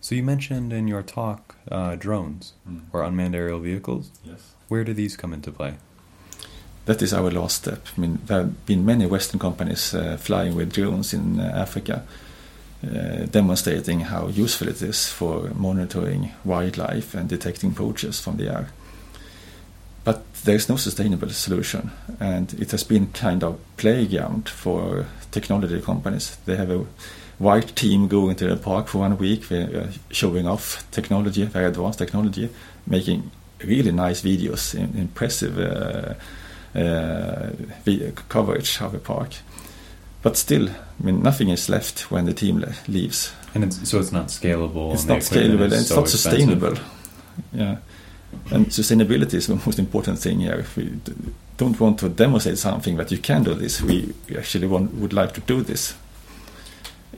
so 0.00 0.14
you 0.14 0.22
mentioned 0.22 0.72
in 0.72 0.88
your 0.88 1.02
talk 1.02 1.56
uh, 1.70 1.94
drones 1.96 2.54
or 2.92 3.02
unmanned 3.02 3.34
aerial 3.34 3.60
vehicles. 3.60 4.10
Yes. 4.24 4.54
Where 4.68 4.84
do 4.84 4.94
these 4.94 5.16
come 5.16 5.34
into 5.34 5.52
play? 5.52 5.74
That 6.86 7.02
is 7.02 7.12
our 7.12 7.30
last 7.30 7.56
step. 7.56 7.86
I 7.96 8.00
mean, 8.00 8.18
there 8.24 8.38
have 8.38 8.66
been 8.66 8.84
many 8.84 9.06
Western 9.06 9.38
companies 9.38 9.94
uh, 9.94 10.16
flying 10.16 10.54
with 10.54 10.72
drones 10.72 11.12
in 11.12 11.38
uh, 11.38 11.52
Africa, 11.54 12.06
uh, 12.82 13.26
demonstrating 13.26 14.00
how 14.00 14.28
useful 14.28 14.68
it 14.68 14.80
is 14.80 15.08
for 15.08 15.50
monitoring 15.54 16.32
wildlife 16.44 17.14
and 17.14 17.28
detecting 17.28 17.74
poachers 17.74 18.18
from 18.20 18.38
the 18.38 18.48
air. 18.48 18.68
But 20.04 20.22
there 20.44 20.56
is 20.56 20.68
no 20.68 20.76
sustainable 20.76 21.30
solution, 21.30 21.90
and 22.18 22.54
it 22.54 22.70
has 22.70 22.84
been 22.84 23.08
kind 23.12 23.44
of 23.44 23.58
playground 23.76 24.48
for 24.48 25.06
technology 25.30 25.80
companies. 25.80 26.36
They 26.46 26.56
have 26.56 26.70
a 26.70 26.86
white 27.38 27.74
team 27.74 28.08
going 28.08 28.36
to 28.36 28.48
the 28.48 28.56
park 28.56 28.88
for 28.88 28.98
one 28.98 29.16
week, 29.18 29.44
showing 30.10 30.46
off 30.46 30.84
technology, 30.90 31.44
very 31.44 31.66
advanced 31.66 31.98
technology, 31.98 32.48
making 32.86 33.30
really 33.64 33.92
nice 33.92 34.22
videos, 34.22 34.74
impressive 34.74 35.58
uh, 35.58 36.14
uh, 36.78 37.50
coverage 38.28 38.80
of 38.80 38.92
the 38.92 38.98
park. 38.98 39.30
But 40.22 40.36
still, 40.36 40.68
I 40.68 41.02
mean, 41.02 41.22
nothing 41.22 41.48
is 41.48 41.68
left 41.68 42.10
when 42.10 42.26
the 42.26 42.34
team 42.34 42.64
leaves. 42.88 43.32
And 43.54 43.64
it's, 43.64 43.88
so 43.88 43.98
it's 43.98 44.12
not 44.12 44.26
scalable. 44.26 44.92
It's 44.92 45.06
not 45.06 45.20
scalable. 45.20 45.64
And 45.64 45.72
it's 45.72 45.88
so 45.88 45.96
not 45.96 46.08
sustainable. 46.08 46.74
Yeah, 47.52 47.78
and 48.50 48.66
sustainability 48.66 49.34
is 49.34 49.46
the 49.46 49.56
most 49.56 49.78
important 49.78 50.18
thing 50.18 50.40
here. 50.40 50.54
If 50.54 50.76
we 50.76 50.98
don't 51.56 51.78
want 51.78 51.98
to 52.00 52.08
demonstrate 52.08 52.58
something 52.58 52.96
that 52.96 53.10
you 53.10 53.18
can 53.18 53.42
do 53.42 53.54
this, 53.54 53.80
we 53.80 54.14
actually 54.36 54.66
want, 54.66 54.94
would 54.94 55.12
like 55.12 55.32
to 55.34 55.40
do 55.40 55.62
this 55.62 55.94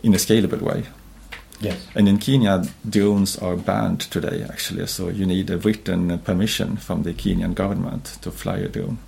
in 0.03 0.15
a 0.15 0.19
scalable 0.19 0.61
way. 0.61 0.85
Yes. 1.61 1.87
And 1.95 2.09
in 2.09 2.19
Kenya, 2.19 2.65
drones 2.89 3.39
are 3.39 3.57
banned 3.57 4.01
today, 4.01 4.43
actually. 4.43 4.87
So 4.89 5.09
you 5.09 5.27
need 5.27 5.49
a 5.49 5.59
written 5.59 6.19
permission 6.19 6.77
from 6.77 7.05
the 7.05 7.15
Kenyan 7.15 7.55
government 7.55 8.19
to 8.23 8.33
fly 8.33 8.57
a 8.57 8.69
drone. 8.69 8.99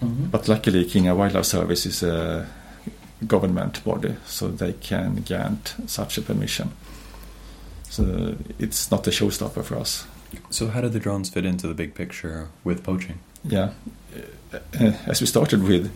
Mm-hmm. 0.00 0.26
But 0.26 0.46
luckily, 0.46 0.84
Kenya 0.84 1.14
Wildlife 1.14 1.46
Service 1.46 1.84
is 1.84 2.04
a 2.04 2.48
government 3.26 3.82
body, 3.84 4.14
so 4.24 4.46
they 4.46 4.74
can 4.74 5.24
grant 5.26 5.74
such 5.86 6.18
a 6.18 6.22
permission. 6.22 6.70
So 7.90 8.36
it's 8.60 8.90
not 8.92 9.06
a 9.08 9.10
showstopper 9.10 9.64
for 9.64 9.78
us. 9.78 10.06
So 10.50 10.68
how 10.68 10.80
do 10.80 10.88
the 10.88 11.00
drones 11.00 11.30
fit 11.30 11.44
into 11.44 11.66
the 11.66 11.74
big 11.74 11.94
picture 11.94 12.48
with 12.64 12.82
poaching? 12.82 13.18
Yeah, 13.44 13.70
uh, 14.52 14.92
as 15.06 15.20
we 15.20 15.26
started 15.26 15.62
with, 15.62 15.90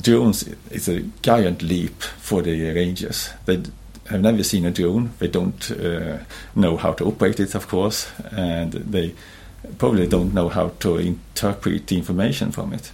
drones 0.00 0.48
it's 0.70 0.88
a 0.88 1.00
giant 1.22 1.62
leap 1.62 2.02
for 2.02 2.42
the 2.42 2.72
rangers. 2.74 3.30
They 3.46 3.62
have 4.08 4.20
never 4.20 4.42
seen 4.42 4.66
a 4.66 4.70
drone. 4.70 5.12
They 5.18 5.28
don't 5.28 5.70
uh, 5.70 6.18
know 6.54 6.76
how 6.76 6.92
to 6.94 7.04
operate 7.06 7.40
it, 7.40 7.54
of 7.54 7.68
course, 7.68 8.10
and 8.30 8.72
they 8.72 9.14
probably 9.78 10.06
don't 10.06 10.34
know 10.34 10.48
how 10.48 10.70
to 10.80 10.96
interpret 10.96 11.86
the 11.86 11.96
information 11.96 12.52
from 12.52 12.72
it. 12.72 12.92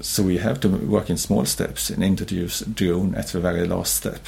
So 0.00 0.22
we 0.22 0.38
have 0.38 0.60
to 0.60 0.68
work 0.68 1.10
in 1.10 1.16
small 1.16 1.44
steps 1.44 1.90
and 1.90 2.02
introduce 2.02 2.60
drone 2.60 3.14
at 3.14 3.28
the 3.28 3.40
very 3.40 3.66
last 3.66 3.94
step. 3.94 4.26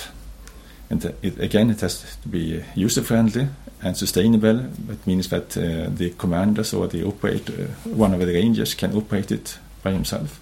And 0.90 1.04
it, 1.22 1.38
again, 1.38 1.70
it 1.70 1.80
has 1.80 2.16
to 2.22 2.28
be 2.28 2.62
user 2.74 3.02
friendly 3.02 3.48
and 3.84 3.96
sustainable. 3.96 4.56
That 4.86 5.06
means 5.06 5.28
that 5.28 5.56
uh, 5.56 5.90
the 5.90 6.14
commanders 6.16 6.72
or 6.72 6.88
the 6.88 7.06
operator, 7.06 7.68
one 7.84 8.14
of 8.14 8.20
the 8.20 8.32
rangers, 8.32 8.74
can 8.74 8.96
operate 8.96 9.30
it 9.30 9.58
by 9.82 9.92
himself. 9.92 10.40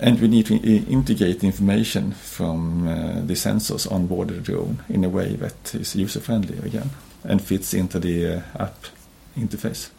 And 0.00 0.18
we 0.20 0.26
need 0.26 0.46
to 0.46 0.56
integrate 0.56 1.44
information 1.44 2.12
from 2.12 2.88
uh, 2.88 3.20
the 3.20 3.34
sensors 3.34 3.90
on 3.90 4.08
board 4.08 4.28
the 4.28 4.40
drone 4.40 4.82
in 4.88 5.04
a 5.04 5.08
way 5.08 5.36
that 5.36 5.74
is 5.74 5.94
user 5.94 6.18
friendly 6.18 6.58
again 6.66 6.90
and 7.22 7.40
fits 7.40 7.72
into 7.72 8.00
the 8.00 8.26
uh, 8.26 8.40
app 8.58 8.86
interface. 9.36 9.90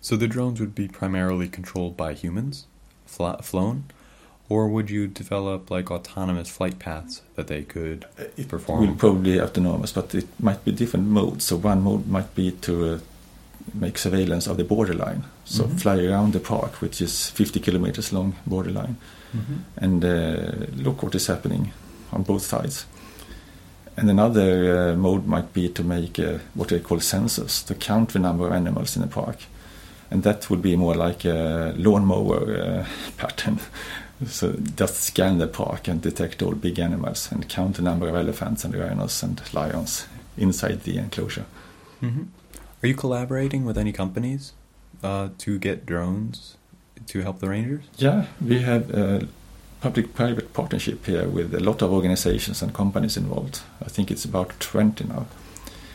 So 0.00 0.16
the 0.16 0.28
drones 0.28 0.60
would 0.60 0.74
be 0.74 0.86
primarily 0.86 1.48
controlled 1.48 1.96
by 1.96 2.14
humans, 2.14 2.66
flown, 3.06 3.84
or 4.48 4.68
would 4.68 4.88
you 4.90 5.06
develop 5.06 5.70
like 5.70 5.90
autonomous 5.90 6.48
flight 6.48 6.78
paths 6.78 7.22
that 7.34 7.48
they 7.48 7.62
could 7.62 8.06
it 8.36 8.48
perform? 8.48 8.84
It 8.84 8.86
will 8.88 8.96
probably 8.96 9.32
be 9.32 9.40
autonomous, 9.40 9.92
but 9.92 10.14
it 10.14 10.26
might 10.40 10.64
be 10.64 10.72
different 10.72 11.06
modes. 11.06 11.44
So 11.44 11.56
one 11.56 11.82
mode 11.82 12.06
might 12.06 12.34
be 12.34 12.52
to 12.52 12.94
uh, 12.94 12.98
make 13.74 13.98
surveillance 13.98 14.46
of 14.46 14.56
the 14.56 14.64
borderline. 14.64 15.24
So 15.44 15.64
mm-hmm. 15.64 15.76
fly 15.76 16.04
around 16.04 16.32
the 16.32 16.40
park, 16.40 16.80
which 16.80 17.00
is 17.02 17.30
50 17.30 17.60
kilometers 17.60 18.12
long 18.12 18.36
borderline, 18.46 18.96
mm-hmm. 19.36 19.56
and 19.76 20.04
uh, 20.04 20.66
look 20.76 21.02
what 21.02 21.14
is 21.14 21.26
happening 21.26 21.72
on 22.12 22.22
both 22.22 22.42
sides. 22.42 22.86
And 23.96 24.08
another 24.08 24.92
uh, 24.92 24.96
mode 24.96 25.26
might 25.26 25.52
be 25.52 25.68
to 25.70 25.82
make 25.82 26.18
uh, 26.18 26.38
what 26.54 26.68
they 26.68 26.78
call 26.80 26.98
sensors 26.98 27.66
to 27.66 27.74
count 27.74 28.10
the 28.10 28.20
number 28.20 28.46
of 28.46 28.52
animals 28.52 28.96
in 28.96 29.02
the 29.02 29.08
park, 29.08 29.38
and 30.10 30.22
that 30.22 30.48
would 30.48 30.62
be 30.62 30.76
more 30.76 30.94
like 30.94 31.24
a 31.24 31.74
lawnmower 31.76 32.60
uh, 32.60 32.86
pattern. 33.18 33.58
So 34.26 34.56
just 34.76 34.96
scan 34.96 35.38
the 35.38 35.46
park 35.46 35.88
and 35.88 36.00
detect 36.02 36.42
all 36.42 36.54
big 36.54 36.78
animals 36.78 37.30
and 37.30 37.48
count 37.48 37.76
the 37.76 37.82
number 37.82 38.08
of 38.08 38.14
elephants 38.14 38.64
and 38.64 38.74
rhinos 38.74 39.22
and 39.22 39.40
lions 39.54 40.06
inside 40.36 40.82
the 40.82 40.98
enclosure. 40.98 41.46
Mm-hmm. 42.02 42.24
Are 42.82 42.86
you 42.86 42.94
collaborating 42.94 43.64
with 43.64 43.78
any 43.78 43.92
companies 43.92 44.52
uh, 45.02 45.28
to 45.38 45.58
get 45.58 45.86
drones 45.86 46.56
to 47.06 47.22
help 47.22 47.40
the 47.40 47.48
rangers? 47.48 47.84
Yeah, 47.96 48.26
we 48.40 48.60
have 48.60 48.90
a 48.90 49.28
public-private 49.80 50.52
partnership 50.52 51.06
here 51.06 51.28
with 51.28 51.54
a 51.54 51.60
lot 51.60 51.82
of 51.82 51.92
organizations 51.92 52.62
and 52.62 52.74
companies 52.74 53.16
involved. 53.16 53.60
I 53.84 53.88
think 53.88 54.10
it's 54.10 54.24
about 54.24 54.58
20 54.60 55.04
now. 55.04 55.26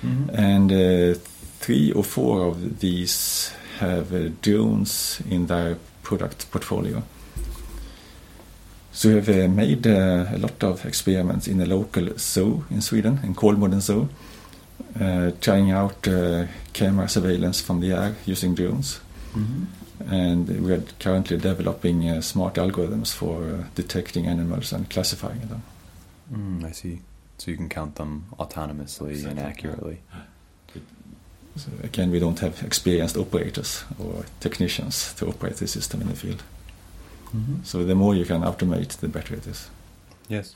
Mm-hmm. 0.04 0.36
And 0.36 0.72
uh, 0.72 1.20
three 1.60 1.92
or 1.92 2.04
four 2.04 2.48
of 2.48 2.80
these 2.80 3.54
have 3.80 4.14
uh, 4.14 4.30
drones 4.42 5.22
in 5.30 5.48
their 5.48 5.78
product 6.04 6.50
portfolio. 6.52 7.04
So 8.94 9.10
we 9.10 9.16
have 9.16 9.30
uh, 9.30 9.48
made 9.48 9.88
uh, 9.88 10.28
a 10.32 10.38
lot 10.38 10.64
of 10.64 10.86
experiments 10.86 11.48
in 11.48 11.60
a 11.60 11.66
local 11.66 12.16
zoo 12.18 12.64
in 12.70 12.80
Sweden, 12.82 13.20
in 13.24 13.34
Kolmården 13.34 13.82
Zoo, 13.82 14.08
uh, 15.02 15.32
trying 15.42 15.72
out 15.72 16.08
uh, 16.08 16.46
camera 16.74 17.10
surveillance 17.10 17.60
from 17.60 17.80
the 17.80 17.92
air 17.92 18.16
using 18.28 18.54
drones. 18.54 19.00
Mm-hmm. 19.36 20.14
And 20.14 20.48
we 20.64 20.74
are 20.74 20.84
currently 21.00 21.38
developing 21.38 22.08
uh, 22.08 22.22
smart 22.22 22.56
algorithms 22.56 23.14
for 23.14 23.44
uh, 23.44 23.64
detecting 23.74 24.28
animals 24.28 24.72
and 24.72 24.88
classifying 24.90 25.42
them. 25.48 25.64
Mm, 26.32 26.64
I 26.64 26.72
see. 26.72 27.02
So 27.40 27.50
you 27.50 27.58
can 27.58 27.70
count 27.70 27.96
them 27.96 28.26
autonomously 28.38 29.12
exactly. 29.12 29.30
and 29.30 29.40
accurately. 29.40 29.98
So 31.56 31.70
again, 31.84 32.12
we 32.12 32.20
don't 32.20 32.40
have 32.40 32.64
experienced 32.64 33.18
operators 33.18 33.84
or 34.00 34.26
technicians 34.40 35.14
to 35.16 35.28
operate 35.28 35.58
the 35.58 35.68
system 35.68 36.02
in 36.02 36.10
the 36.10 36.16
field. 36.16 36.44
Mm-hmm. 37.36 37.64
So 37.64 37.84
the 37.84 37.96
more 37.96 38.16
you 38.16 38.26
can 38.26 38.42
automate, 38.42 38.98
the 38.98 39.08
better 39.08 39.36
it 39.36 39.48
is. 39.48 39.70
Yes. 40.28 40.56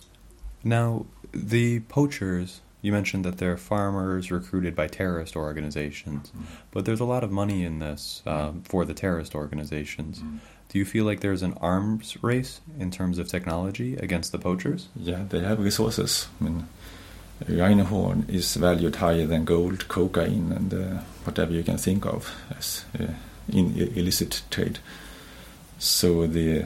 Now, 0.63 1.05
the 1.31 1.81
poachers 1.81 2.61
you 2.81 2.91
mentioned 2.91 3.25
that 3.25 3.37
they're 3.37 3.57
farmers 3.57 4.31
recruited 4.31 4.75
by 4.75 4.87
terrorist 4.87 5.35
organizations, 5.35 6.31
mm. 6.31 6.43
but 6.71 6.85
there's 6.85 6.99
a 6.99 7.05
lot 7.05 7.23
of 7.23 7.31
money 7.31 7.63
in 7.63 7.79
this 7.79 8.21
uh, 8.25 8.51
for 8.63 8.85
the 8.85 8.93
terrorist 8.93 9.35
organizations. 9.35 10.19
Mm. 10.19 10.39
Do 10.69 10.79
you 10.79 10.85
feel 10.85 11.05
like 11.05 11.21
there's 11.21 11.43
an 11.43 11.53
arms 11.59 12.17
race 12.21 12.61
in 12.77 12.91
terms 12.91 13.19
of 13.19 13.27
technology 13.27 13.95
against 13.95 14.31
the 14.31 14.37
poachers? 14.37 14.87
Yeah, 14.95 15.23
they 15.27 15.39
have 15.39 15.59
resources. 15.59 16.27
I 16.39 16.43
mean, 16.43 16.67
rhino 17.47 17.83
horn 17.83 18.25
is 18.27 18.55
valued 18.55 18.97
higher 18.97 19.25
than 19.25 19.45
gold, 19.45 19.87
cocaine, 19.87 20.51
and 20.51 20.73
uh, 20.73 21.01
whatever 21.23 21.53
you 21.53 21.63
can 21.63 21.77
think 21.77 22.05
of 22.05 22.33
as 22.57 22.85
uh, 22.99 23.07
in 23.49 23.75
illicit 23.95 24.43
trade. 24.49 24.79
So 25.79 26.27
the 26.27 26.65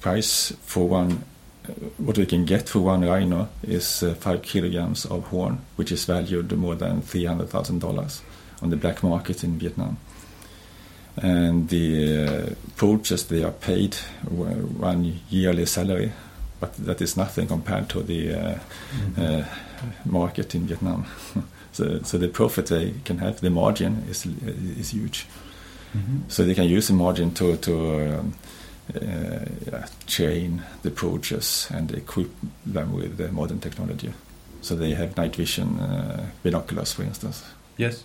price 0.00 0.52
for 0.62 0.88
one 0.88 1.24
what 1.98 2.18
we 2.18 2.26
can 2.26 2.44
get 2.44 2.68
for 2.68 2.80
one 2.80 3.04
rhino 3.04 3.48
is 3.62 4.02
uh, 4.02 4.14
five 4.14 4.42
kilograms 4.42 5.04
of 5.06 5.24
horn, 5.24 5.58
which 5.76 5.92
is 5.92 6.04
valued 6.04 6.52
more 6.52 6.74
than 6.74 7.02
three 7.02 7.24
hundred 7.24 7.48
thousand 7.48 7.80
dollars 7.80 8.22
on 8.62 8.70
the 8.70 8.76
black 8.76 9.02
market 9.02 9.44
in 9.44 9.58
Vietnam. 9.58 9.98
And 11.16 11.68
the 11.68 12.26
uh, 12.26 12.54
poachers 12.76 13.24
they 13.24 13.42
are 13.42 13.52
paid 13.52 13.94
one 14.28 15.20
yearly 15.30 15.66
salary, 15.66 16.12
but 16.60 16.74
that 16.74 17.00
is 17.00 17.16
nothing 17.16 17.48
compared 17.48 17.88
to 17.90 18.02
the 18.02 18.34
uh, 18.34 18.58
mm-hmm. 18.94 19.22
Uh, 19.22 19.44
market 20.04 20.54
in 20.54 20.66
Vietnam. 20.66 21.06
so, 21.72 22.02
so 22.02 22.18
the 22.18 22.28
profit 22.28 22.66
they 22.66 22.94
can 23.04 23.18
have, 23.18 23.40
the 23.40 23.50
margin 23.50 24.04
is 24.08 24.26
is 24.78 24.90
huge. 24.90 25.26
Mm-hmm. 25.96 26.28
So 26.28 26.44
they 26.44 26.54
can 26.54 26.68
use 26.68 26.88
the 26.88 26.94
margin 26.94 27.32
to 27.34 27.56
to 27.56 28.18
um, 28.18 28.34
uh, 28.94 29.86
train 30.06 30.62
the 30.82 30.90
poachers 30.90 31.68
and 31.74 31.92
equip 31.92 32.30
them 32.64 32.92
with 32.92 33.20
uh, 33.20 33.32
modern 33.32 33.60
technology. 33.60 34.12
So 34.62 34.74
they 34.76 34.94
have 34.94 35.16
night 35.16 35.36
vision 35.36 35.78
uh, 35.80 36.26
binoculars, 36.42 36.92
for 36.92 37.02
instance. 37.02 37.44
Yes. 37.76 38.04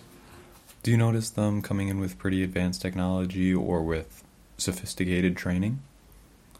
Do 0.82 0.90
you 0.90 0.96
notice 0.96 1.30
them 1.30 1.62
coming 1.62 1.88
in 1.88 2.00
with 2.00 2.18
pretty 2.18 2.42
advanced 2.42 2.82
technology 2.82 3.54
or 3.54 3.82
with 3.82 4.22
sophisticated 4.58 5.36
training 5.36 5.80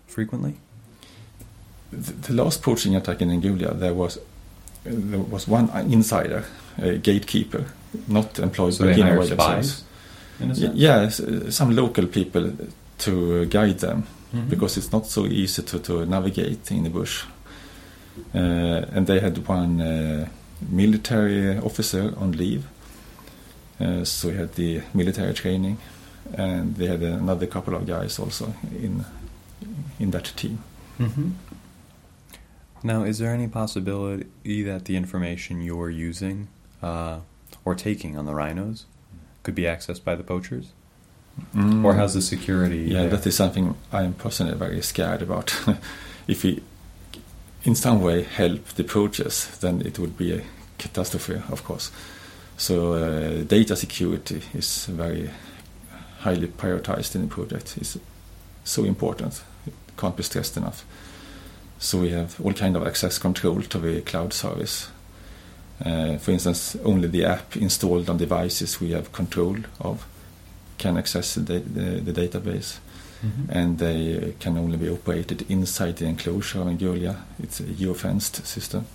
frequently? 0.06 0.54
The, 1.90 2.12
the 2.12 2.32
last 2.32 2.62
poaching 2.62 2.96
attack 2.96 3.20
in 3.20 3.28
Ngulia, 3.28 3.78
there 3.78 3.94
was 3.94 4.18
there 4.84 5.20
was 5.20 5.46
one 5.46 5.68
insider, 5.92 6.44
a 6.78 6.96
gatekeeper, 6.98 7.64
not 8.08 8.38
employed 8.38 8.74
so 8.74 8.86
by 8.86 8.94
Guinea 8.94 9.26
spies. 9.26 9.84
Yeah, 10.74 11.08
some 11.08 11.74
local 11.76 12.06
people 12.06 12.52
to 12.98 13.46
guide 13.46 13.78
them 13.78 14.06
mm-hmm. 14.34 14.48
because 14.48 14.76
it's 14.76 14.92
not 14.92 15.06
so 15.06 15.26
easy 15.26 15.62
to, 15.62 15.78
to 15.78 16.06
navigate 16.06 16.70
in 16.70 16.84
the 16.84 16.90
bush. 16.90 17.24
Uh, 18.34 18.84
and 18.92 19.06
they 19.06 19.20
had 19.20 19.46
one 19.48 19.80
uh, 19.80 20.28
military 20.68 21.58
officer 21.58 22.14
on 22.18 22.32
leave. 22.32 22.66
Uh, 23.80 24.04
so 24.04 24.28
we 24.28 24.36
had 24.36 24.54
the 24.54 24.82
military 24.94 25.34
training, 25.34 25.78
and 26.34 26.76
they 26.76 26.86
had 26.86 27.02
another 27.02 27.46
couple 27.46 27.74
of 27.74 27.86
guys 27.86 28.18
also 28.18 28.54
in 28.82 29.04
in 29.98 30.10
that 30.10 30.32
team. 30.36 30.58
Mm-hmm. 30.98 31.30
Now, 32.84 33.04
is 33.04 33.18
there 33.18 33.32
any 33.32 33.48
possibility 33.48 34.62
that 34.64 34.84
the 34.84 34.96
information 34.96 35.62
you're 35.62 35.90
using 35.90 36.48
uh, 36.82 37.20
or 37.64 37.74
taking 37.74 38.18
on 38.18 38.26
the 38.26 38.34
rhinos 38.34 38.86
could 39.42 39.54
be 39.54 39.62
accessed 39.62 40.04
by 40.04 40.14
the 40.14 40.22
poachers? 40.22 40.66
Mm. 41.54 41.84
Or 41.84 41.94
how's 41.94 42.14
the 42.14 42.22
security? 42.22 42.78
Yeah, 42.78 43.02
there? 43.02 43.10
that 43.10 43.26
is 43.26 43.36
something 43.36 43.74
I'm 43.92 44.14
personally 44.14 44.54
very 44.54 44.82
scared 44.82 45.22
about. 45.22 45.54
if 46.28 46.44
we, 46.44 46.62
in 47.64 47.74
some 47.74 48.02
way, 48.02 48.22
help 48.22 48.64
the 48.68 48.84
poachers, 48.84 49.58
then 49.58 49.80
it 49.82 49.98
would 49.98 50.16
be 50.16 50.32
a 50.34 50.42
catastrophe, 50.78 51.40
of 51.50 51.64
course. 51.64 51.90
So 52.56 52.92
uh, 52.94 53.44
data 53.44 53.76
security 53.76 54.42
is 54.54 54.86
very 54.86 55.30
highly 56.20 56.48
prioritized 56.48 57.14
in 57.14 57.22
the 57.22 57.28
project. 57.28 57.76
It's 57.78 57.98
so 58.64 58.84
important. 58.84 59.42
It 59.66 59.72
can't 59.96 60.16
be 60.16 60.22
stressed 60.22 60.56
enough. 60.56 60.84
So 61.78 61.98
we 61.98 62.10
have 62.10 62.40
all 62.40 62.52
kind 62.52 62.76
of 62.76 62.86
access 62.86 63.18
control 63.18 63.62
to 63.62 63.78
the 63.78 64.02
cloud 64.02 64.32
service. 64.32 64.88
Uh, 65.84 66.16
for 66.18 66.30
instance, 66.30 66.76
only 66.84 67.08
the 67.08 67.24
app 67.24 67.56
installed 67.56 68.08
on 68.08 68.16
devices 68.16 68.80
we 68.80 68.92
have 68.92 69.12
control 69.12 69.56
of 69.80 70.06
can 70.78 70.96
access 70.96 71.34
the, 71.34 71.40
the, 71.40 72.00
the 72.00 72.12
database. 72.12 72.78
Mm-hmm. 73.24 73.50
And 73.50 73.78
they 73.78 74.34
can 74.40 74.58
only 74.58 74.76
be 74.76 74.88
operated 74.88 75.48
inside 75.48 75.96
the 75.96 76.06
enclosure 76.06 76.60
of 76.60 76.66
Ngulia. 76.66 77.16
It's 77.42 77.60
a 77.60 77.64
geofenced 77.64 78.44
system. 78.44 78.86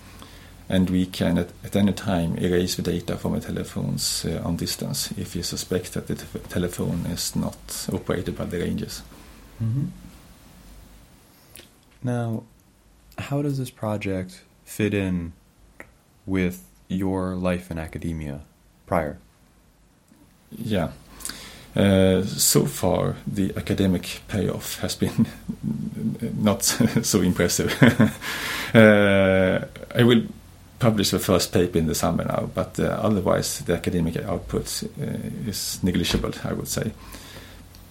And 0.68 0.90
we 0.90 1.06
can 1.06 1.38
at, 1.38 1.48
at 1.64 1.76
any 1.76 1.94
time 1.94 2.36
erase 2.36 2.76
the 2.76 2.82
data 2.82 3.16
from 3.16 3.32
the 3.32 3.40
telephones 3.40 4.26
uh, 4.26 4.42
on 4.44 4.56
distance 4.56 5.12
if 5.16 5.34
you 5.34 5.42
suspect 5.42 5.94
that 5.94 6.08
the 6.08 6.14
t- 6.16 6.38
telephone 6.50 7.06
is 7.06 7.34
not 7.34 7.88
operated 7.90 8.36
by 8.36 8.44
the 8.44 8.58
rangers. 8.58 9.02
Mm-hmm. 9.62 9.86
Now, 12.02 12.44
how 13.16 13.40
does 13.40 13.56
this 13.56 13.70
project 13.70 14.42
fit 14.64 14.92
in 14.92 15.32
with 16.26 16.67
your 16.88 17.34
life 17.34 17.70
in 17.70 17.78
academia 17.78 18.40
prior? 18.86 19.18
Yeah. 20.50 20.90
Uh, 21.76 22.22
so 22.24 22.64
far, 22.64 23.16
the 23.26 23.52
academic 23.56 24.22
payoff 24.26 24.80
has 24.80 24.96
been 24.96 25.26
not 26.42 26.62
so 27.02 27.20
impressive. 27.20 27.72
uh, 28.74 29.64
I 29.94 30.02
will 30.02 30.22
publish 30.78 31.10
the 31.10 31.18
first 31.18 31.52
paper 31.52 31.78
in 31.78 31.86
the 31.86 31.94
summer 31.94 32.24
now, 32.24 32.50
but 32.54 32.80
uh, 32.80 32.98
otherwise, 33.02 33.60
the 33.60 33.74
academic 33.74 34.16
output 34.16 34.82
uh, 35.00 35.48
is 35.48 35.78
negligible, 35.82 36.32
I 36.44 36.52
would 36.52 36.68
say. 36.68 36.92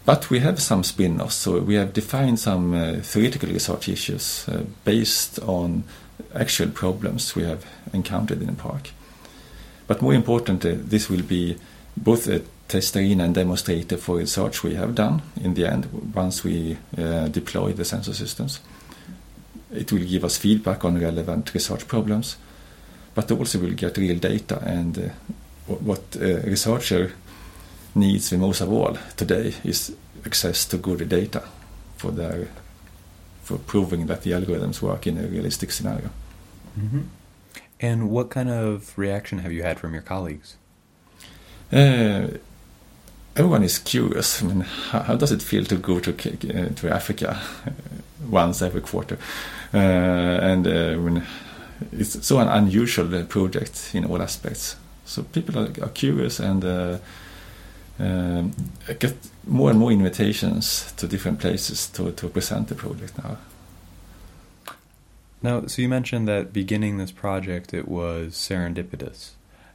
But 0.07 0.29
we 0.29 0.39
have 0.39 0.61
some 0.61 0.85
spin 0.85 1.19
offs, 1.19 1.35
so 1.35 1.59
we 1.59 1.75
have 1.75 1.91
defined 1.91 2.39
some 2.39 2.73
uh, 2.73 3.01
theoretical 3.01 3.49
research 3.49 3.89
issues 3.89 4.47
uh, 4.47 4.63
based 4.85 5.37
on 5.39 5.83
actual 6.33 6.69
problems 6.69 7.35
we 7.35 7.43
have 7.43 7.65
encountered 7.91 8.39
in 8.39 8.47
the 8.47 8.53
park. 8.53 8.91
But 9.85 10.01
more 10.01 10.13
importantly, 10.13 10.75
this 10.75 11.09
will 11.09 11.23
be 11.23 11.57
both 11.97 12.29
a 12.29 12.41
test 12.69 12.95
arena 12.95 13.25
and 13.25 13.35
demonstrator 13.35 13.97
for 13.97 14.15
research 14.15 14.63
we 14.63 14.75
have 14.75 14.95
done 14.95 15.23
in 15.43 15.55
the 15.55 15.65
end 15.65 16.13
once 16.15 16.41
we 16.41 16.77
uh, 16.97 17.27
deploy 17.27 17.73
the 17.73 17.83
sensor 17.83 18.13
systems. 18.13 18.61
It 19.73 19.91
will 19.91 20.05
give 20.05 20.23
us 20.23 20.37
feedback 20.37 20.85
on 20.85 21.01
relevant 21.01 21.53
research 21.53 21.85
problems, 21.85 22.37
but 23.13 23.29
also 23.29 23.59
we'll 23.59 23.73
get 23.73 23.97
real 23.97 24.19
data 24.19 24.61
and 24.65 24.97
uh, 24.97 25.73
what 25.73 26.15
a 26.15 26.43
researcher 26.49 27.11
needs 27.97 28.29
the 28.29 28.37
most 28.37 28.61
of 28.61 28.71
all 28.71 28.97
today 29.15 29.53
is 29.63 29.95
access 30.25 30.65
to 30.65 30.77
good 30.77 31.09
data 31.09 31.43
for 31.97 32.11
their 32.11 32.47
for 33.43 33.57
proving 33.57 34.07
that 34.07 34.23
the 34.23 34.31
algorithms 34.31 34.81
work 34.81 35.07
in 35.07 35.17
a 35.17 35.27
realistic 35.27 35.71
scenario. 35.71 36.09
Mm-hmm. 36.77 37.01
And 37.79 38.09
what 38.09 38.29
kind 38.29 38.49
of 38.49 38.97
reaction 38.97 39.39
have 39.39 39.53
you 39.53 39.63
had 39.63 39.79
from 39.79 39.93
your 39.93 40.01
colleagues? 40.01 40.57
Uh, 41.71 42.27
everyone 43.35 43.63
is 43.63 43.79
curious. 43.79 44.41
I 44.41 44.45
mean, 44.47 44.61
how, 44.61 44.99
how, 44.99 45.15
does 45.15 45.31
it 45.31 45.41
feel 45.41 45.63
to 45.65 45.77
go 45.77 45.99
to 45.99 46.11
uh, 46.11 46.69
to 46.75 46.89
Africa 46.93 47.39
once 48.29 48.61
every 48.61 48.81
quarter? 48.81 49.17
Uh, 49.73 49.77
and 50.51 50.67
I 50.67 50.95
mean, 50.95 51.23
it's 51.91 52.25
so 52.25 52.39
an 52.39 52.47
unusual 52.47 53.23
project 53.25 53.91
in 53.93 54.05
all 54.05 54.21
aspects. 54.21 54.75
So 55.05 55.23
people 55.23 55.57
are, 55.59 55.69
are 55.83 55.93
curious 55.93 56.39
and 56.39 56.63
uh, 57.99 58.03
um, 58.03 58.53
get 58.99 59.15
more 59.45 59.69
and 59.69 59.79
more 59.79 59.91
invitations 59.91 60.91
to 60.97 61.07
different 61.07 61.39
places 61.39 61.87
to, 61.87 62.11
to 62.11 62.27
present 62.27 62.67
the 62.67 62.75
project 62.75 63.17
now. 63.23 63.37
Now, 65.41 65.65
so 65.67 65.81
you 65.81 65.89
mentioned 65.89 66.27
that 66.27 66.51
beginning 66.51 66.97
this 66.97 67.11
project, 67.11 67.73
it 67.73 67.87
was 67.87 68.33
serendipitous. 68.33 69.31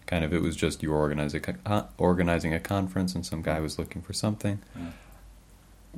Kind 0.06 0.24
of, 0.24 0.32
it 0.32 0.42
was 0.42 0.56
just 0.56 0.82
you 0.82 0.90
were 0.90 0.98
organizing 0.98 1.44
a, 1.64 1.84
organizing 1.98 2.52
a 2.52 2.60
conference 2.60 3.14
and 3.14 3.24
some 3.24 3.42
guy 3.42 3.60
was 3.60 3.78
looking 3.78 4.02
for 4.02 4.12
something. 4.12 4.58
Yeah. 4.76 4.90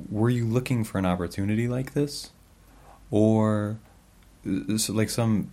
Were 0.09 0.29
you 0.29 0.45
looking 0.45 0.83
for 0.83 0.99
an 0.99 1.05
opportunity 1.05 1.67
like 1.67 1.93
this? 1.93 2.31
Or 3.09 3.77
so 4.77 4.93
like 4.93 5.09
some 5.09 5.51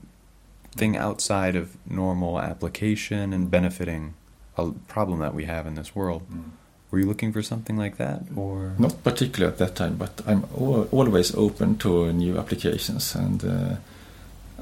thing 0.74 0.96
outside 0.96 1.56
of 1.56 1.76
normal 1.88 2.38
application 2.40 3.32
and 3.32 3.50
benefiting 3.50 4.14
a 4.56 4.70
problem 4.88 5.20
that 5.20 5.35
we 5.35 5.44
have 5.44 5.66
in 5.66 5.74
this 5.74 5.94
world? 5.94 6.22
Mm. 6.30 6.50
Were 6.92 6.98
you 6.98 7.07
looking 7.07 7.33
for 7.33 7.40
something 7.40 7.78
like 7.78 7.96
that, 7.96 8.20
or 8.37 8.74
not 8.78 9.02
particular 9.02 9.48
at 9.48 9.57
that 9.57 9.74
time? 9.74 9.96
But 9.96 10.20
I'm 10.26 10.44
always 10.55 11.35
open 11.35 11.78
to 11.78 12.12
new 12.12 12.38
applications, 12.38 13.14
and 13.14 13.42
uh, 13.42 13.76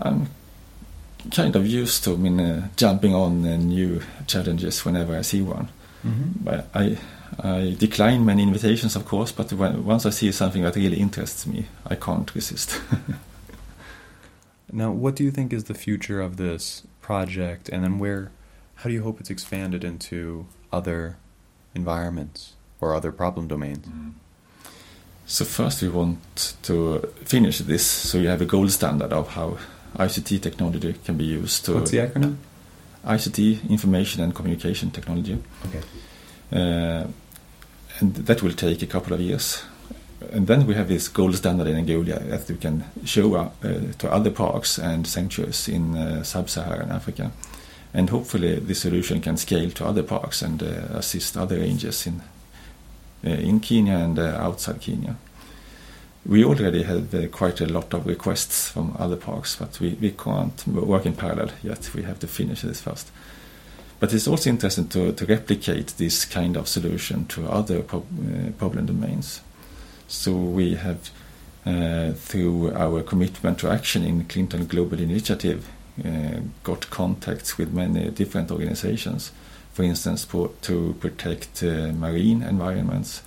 I'm 0.01 0.29
kind 1.35 1.57
of 1.57 1.66
used 1.66 2.05
to 2.05 2.12
I 2.12 2.16
mean, 2.16 2.38
uh, 2.38 2.69
jumping 2.77 3.16
on 3.16 3.45
uh, 3.45 3.57
new 3.57 4.01
challenges 4.29 4.85
whenever 4.85 5.19
I 5.19 5.23
see 5.23 5.43
one. 5.43 5.71
Mm-hmm. 6.07 6.45
But 6.45 6.69
I 6.73 6.99
I 7.43 7.75
decline 7.77 8.25
many 8.25 8.45
invitations, 8.45 8.95
of 8.95 9.07
course. 9.07 9.33
But 9.33 9.53
when, 9.53 9.85
once 9.85 10.07
I 10.07 10.11
see 10.11 10.31
something 10.31 10.62
that 10.62 10.77
really 10.77 11.01
interests 11.01 11.49
me, 11.49 11.66
I 11.85 11.97
can't 11.97 12.33
resist. 12.33 12.81
now, 14.73 14.93
what 14.93 15.16
do 15.16 15.25
you 15.25 15.33
think 15.33 15.53
is 15.53 15.64
the 15.64 15.75
future 15.75 16.21
of 16.21 16.37
this 16.37 16.85
project, 17.01 17.69
and 17.69 17.83
then 17.83 17.99
where? 17.99 18.31
How 18.77 18.88
do 18.88 18.95
you 18.95 19.03
hope 19.03 19.19
it's 19.19 19.31
expanded 19.31 19.83
into 19.83 20.47
other 20.73 21.16
environments 21.74 22.54
or 22.80 22.94
other 22.94 23.12
problem 23.12 23.48
domains? 23.48 23.87
Mm. 23.87 24.12
So 25.26 25.44
first 25.44 25.83
we 25.83 25.88
want 25.88 26.56
to 26.62 26.98
finish 27.24 27.59
this 27.59 27.87
so 27.87 28.18
you 28.18 28.28
have 28.28 28.42
a 28.42 28.46
gold 28.46 28.70
standard 28.72 29.12
of 29.12 29.28
how 29.28 29.59
ICT 29.96 30.42
technology 30.42 30.94
can 31.04 31.16
be 31.16 31.24
used 31.24 31.64
to 31.66 31.74
What's 31.74 31.90
the 31.90 31.98
acronym? 31.98 32.37
ICT 33.06 33.70
information 33.70 34.22
and 34.22 34.35
communication 34.35 34.90
technology. 34.90 35.38
Okay. 35.66 35.83
Uh, 36.52 37.06
and 38.00 38.14
that 38.14 38.42
will 38.42 38.52
take 38.52 38.83
a 38.83 38.87
couple 38.87 39.12
of 39.12 39.20
years. 39.20 39.62
And 40.33 40.46
then 40.46 40.66
we 40.66 40.74
have 40.74 40.88
this 40.88 41.09
gold 41.09 41.35
standard 41.35 41.66
in 41.68 41.87
Ngulia 41.87 42.28
that 42.28 42.48
we 42.48 42.56
can 42.56 42.85
show 43.04 43.37
uh, 43.37 43.50
to 43.98 44.12
other 44.12 44.30
parks 44.30 44.78
and 44.78 45.06
sanctuaries 45.06 45.68
in 45.68 45.96
uh, 45.96 46.22
sub-Saharan 46.22 46.90
Africa 46.90 47.33
and 47.92 48.11
hopefully 48.11 48.59
this 48.61 48.81
solution 48.81 49.20
can 49.20 49.37
scale 49.37 49.70
to 49.70 49.87
other 49.87 50.03
parks 50.03 50.42
and 50.42 50.62
uh, 50.62 50.66
assist 50.94 51.37
other 51.37 51.59
ranges 51.59 52.07
in 52.07 52.22
uh, 53.22 53.31
in 53.31 53.61
Kenya 53.61 53.96
and 53.96 54.18
uh, 54.18 54.38
outside 54.40 54.81
Kenya. 54.81 55.16
We 56.24 56.42
already 56.44 56.85
have 56.85 57.31
quite 57.33 57.61
a 57.61 57.66
lot 57.66 57.92
of 57.92 58.07
requests 58.07 58.70
from 58.70 58.96
other 58.98 59.16
parks, 59.16 59.57
but 59.57 59.79
we, 59.81 59.90
we 60.00 60.12
can't 60.12 60.66
work 60.66 61.05
in 61.05 61.14
parallel 61.14 61.50
yet. 61.62 61.90
We 61.94 62.03
have 62.05 62.18
to 62.20 62.26
finish 62.26 62.62
this 62.62 62.81
first. 62.81 63.11
But 63.98 64.14
it's 64.14 64.26
also 64.26 64.48
interesting 64.48 64.88
to, 64.88 65.12
to 65.12 65.26
replicate 65.26 65.88
this 65.98 66.24
kind 66.24 66.57
of 66.57 66.66
solution 66.66 67.26
to 67.26 67.46
other 67.46 67.83
pro 67.83 67.98
uh, 67.98 68.50
problem 68.57 68.87
domains. 68.87 69.42
So 70.09 70.33
we 70.33 70.76
have, 70.76 71.11
uh, 71.66 72.12
through 72.12 72.72
our 72.72 73.03
commitment 73.03 73.59
to 73.59 73.70
action 73.70 74.03
in 74.03 74.24
Clinton 74.24 74.66
Global 74.66 74.98
Initiative, 74.98 75.68
Uh, 76.05 76.41
got 76.63 76.89
contacts 76.89 77.59
with 77.59 77.73
many 77.73 78.11
different 78.11 78.51
organizations, 78.51 79.33
for 79.73 79.83
instance, 79.83 80.25
for, 80.25 80.51
to 80.63 80.95
protect 80.99 81.63
uh, 81.63 81.93
marine 81.93 82.43
environments, 82.43 83.23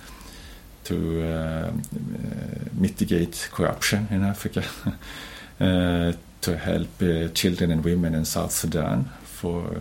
to 0.82 1.22
um, 1.22 1.82
uh, 1.94 2.70
mitigate 2.74 3.48
corruption 3.52 4.08
in 4.10 4.24
Africa, 4.24 4.64
uh, 5.60 6.12
to 6.40 6.56
help 6.56 6.88
uh, 7.00 7.28
children 7.28 7.70
and 7.70 7.84
women 7.84 8.14
in 8.14 8.24
South 8.24 8.52
Sudan 8.52 9.04
for 9.22 9.80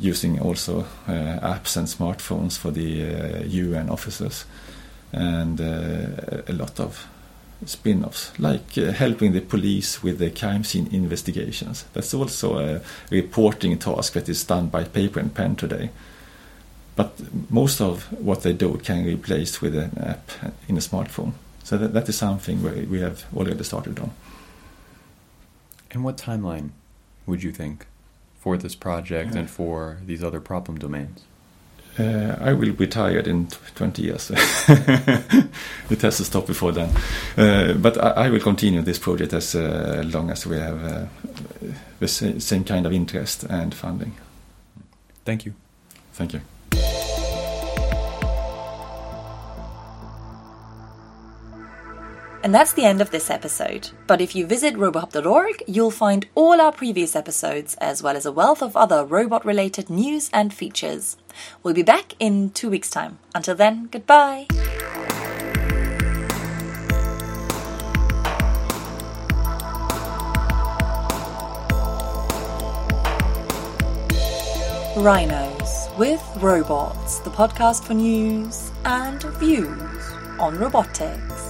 using 0.00 0.40
also 0.40 0.84
apps 1.06 1.76
and 1.76 1.86
smartphones 1.86 2.56
for 2.56 2.70
the 2.70 3.44
UN 3.46 3.90
officers, 3.90 4.44
and 5.12 5.60
a 5.60 6.52
lot 6.52 6.78
of 6.80 7.08
spin-offs, 7.66 8.32
like 8.38 8.76
uh, 8.78 8.92
helping 8.92 9.32
the 9.32 9.40
police 9.40 10.02
with 10.02 10.18
the 10.18 10.30
crime 10.30 10.64
scene 10.64 10.88
investigations. 10.92 11.84
That's 11.92 12.14
also 12.14 12.58
a 12.58 12.80
reporting 13.10 13.78
task 13.78 14.12
that 14.14 14.28
is 14.28 14.44
done 14.44 14.68
by 14.68 14.84
paper 14.84 15.20
and 15.20 15.34
pen 15.34 15.56
today. 15.56 15.90
but 16.96 17.12
most 17.50 17.80
of 17.80 18.04
what 18.20 18.42
they 18.42 18.52
do 18.52 18.76
can 18.84 19.04
be 19.04 19.10
replaced 19.14 19.62
with 19.62 19.74
an 19.74 19.90
app 19.98 20.30
in 20.68 20.76
a 20.76 20.80
smartphone. 20.80 21.32
So 21.64 21.78
that, 21.78 21.92
that 21.94 22.08
is 22.08 22.16
something 22.18 22.62
we, 22.62 22.84
we 22.86 23.00
have 23.00 23.24
already 23.34 23.64
started 23.64 23.98
on. 24.00 24.10
And 25.90 26.04
what 26.04 26.16
timeline 26.18 26.70
would 27.26 27.42
you 27.42 27.52
think 27.52 27.86
for 28.38 28.56
this 28.58 28.74
project 28.74 29.32
Yeah. 29.32 29.40
and 29.40 29.50
for 29.50 29.98
these 30.06 30.22
other 30.24 30.40
problem 30.40 30.78
domains? 30.78 31.20
Uh, 31.98 32.36
I 32.40 32.52
will 32.52 32.72
be 32.72 32.86
tired 32.86 33.26
in 33.26 33.46
t- 33.46 33.56
20 33.74 34.02
years. 34.02 34.30
it 35.90 36.02
has 36.02 36.16
to 36.16 36.24
stop 36.24 36.46
before 36.46 36.72
then. 36.72 36.90
Uh, 37.36 37.74
but 37.74 37.98
I, 38.02 38.26
I 38.26 38.30
will 38.30 38.40
continue 38.40 38.80
this 38.82 38.98
project 38.98 39.32
as 39.32 39.54
uh, 39.54 40.02
long 40.12 40.30
as 40.30 40.46
we 40.46 40.56
have 40.56 40.84
uh, 40.84 41.06
the 41.98 42.08
sa- 42.08 42.38
same 42.38 42.64
kind 42.64 42.86
of 42.86 42.92
interest 42.92 43.44
and 43.44 43.74
funding. 43.74 44.12
Thank 45.24 45.44
you. 45.44 45.54
Thank 46.12 46.32
you. 46.32 46.40
And 52.42 52.54
that's 52.54 52.72
the 52.72 52.84
end 52.84 53.02
of 53.02 53.10
this 53.10 53.28
episode. 53.28 53.90
But 54.06 54.20
if 54.20 54.34
you 54.34 54.46
visit 54.46 54.74
robohub.org, 54.74 55.62
you'll 55.66 55.90
find 55.90 56.26
all 56.34 56.60
our 56.60 56.72
previous 56.72 57.14
episodes, 57.14 57.74
as 57.76 58.02
well 58.02 58.16
as 58.16 58.24
a 58.24 58.32
wealth 58.32 58.62
of 58.62 58.76
other 58.76 59.04
robot 59.04 59.44
related 59.44 59.90
news 59.90 60.30
and 60.32 60.52
features. 60.52 61.18
We'll 61.62 61.74
be 61.74 61.82
back 61.82 62.14
in 62.18 62.50
two 62.50 62.70
weeks' 62.70 62.90
time. 62.90 63.18
Until 63.34 63.54
then, 63.54 63.88
goodbye. 63.90 64.46
Rhinos 74.96 75.88
with 75.96 76.22
Robots, 76.36 77.20
the 77.20 77.30
podcast 77.30 77.84
for 77.84 77.94
news 77.94 78.70
and 78.84 79.22
views 79.38 80.12
on 80.38 80.58
robotics. 80.58 81.49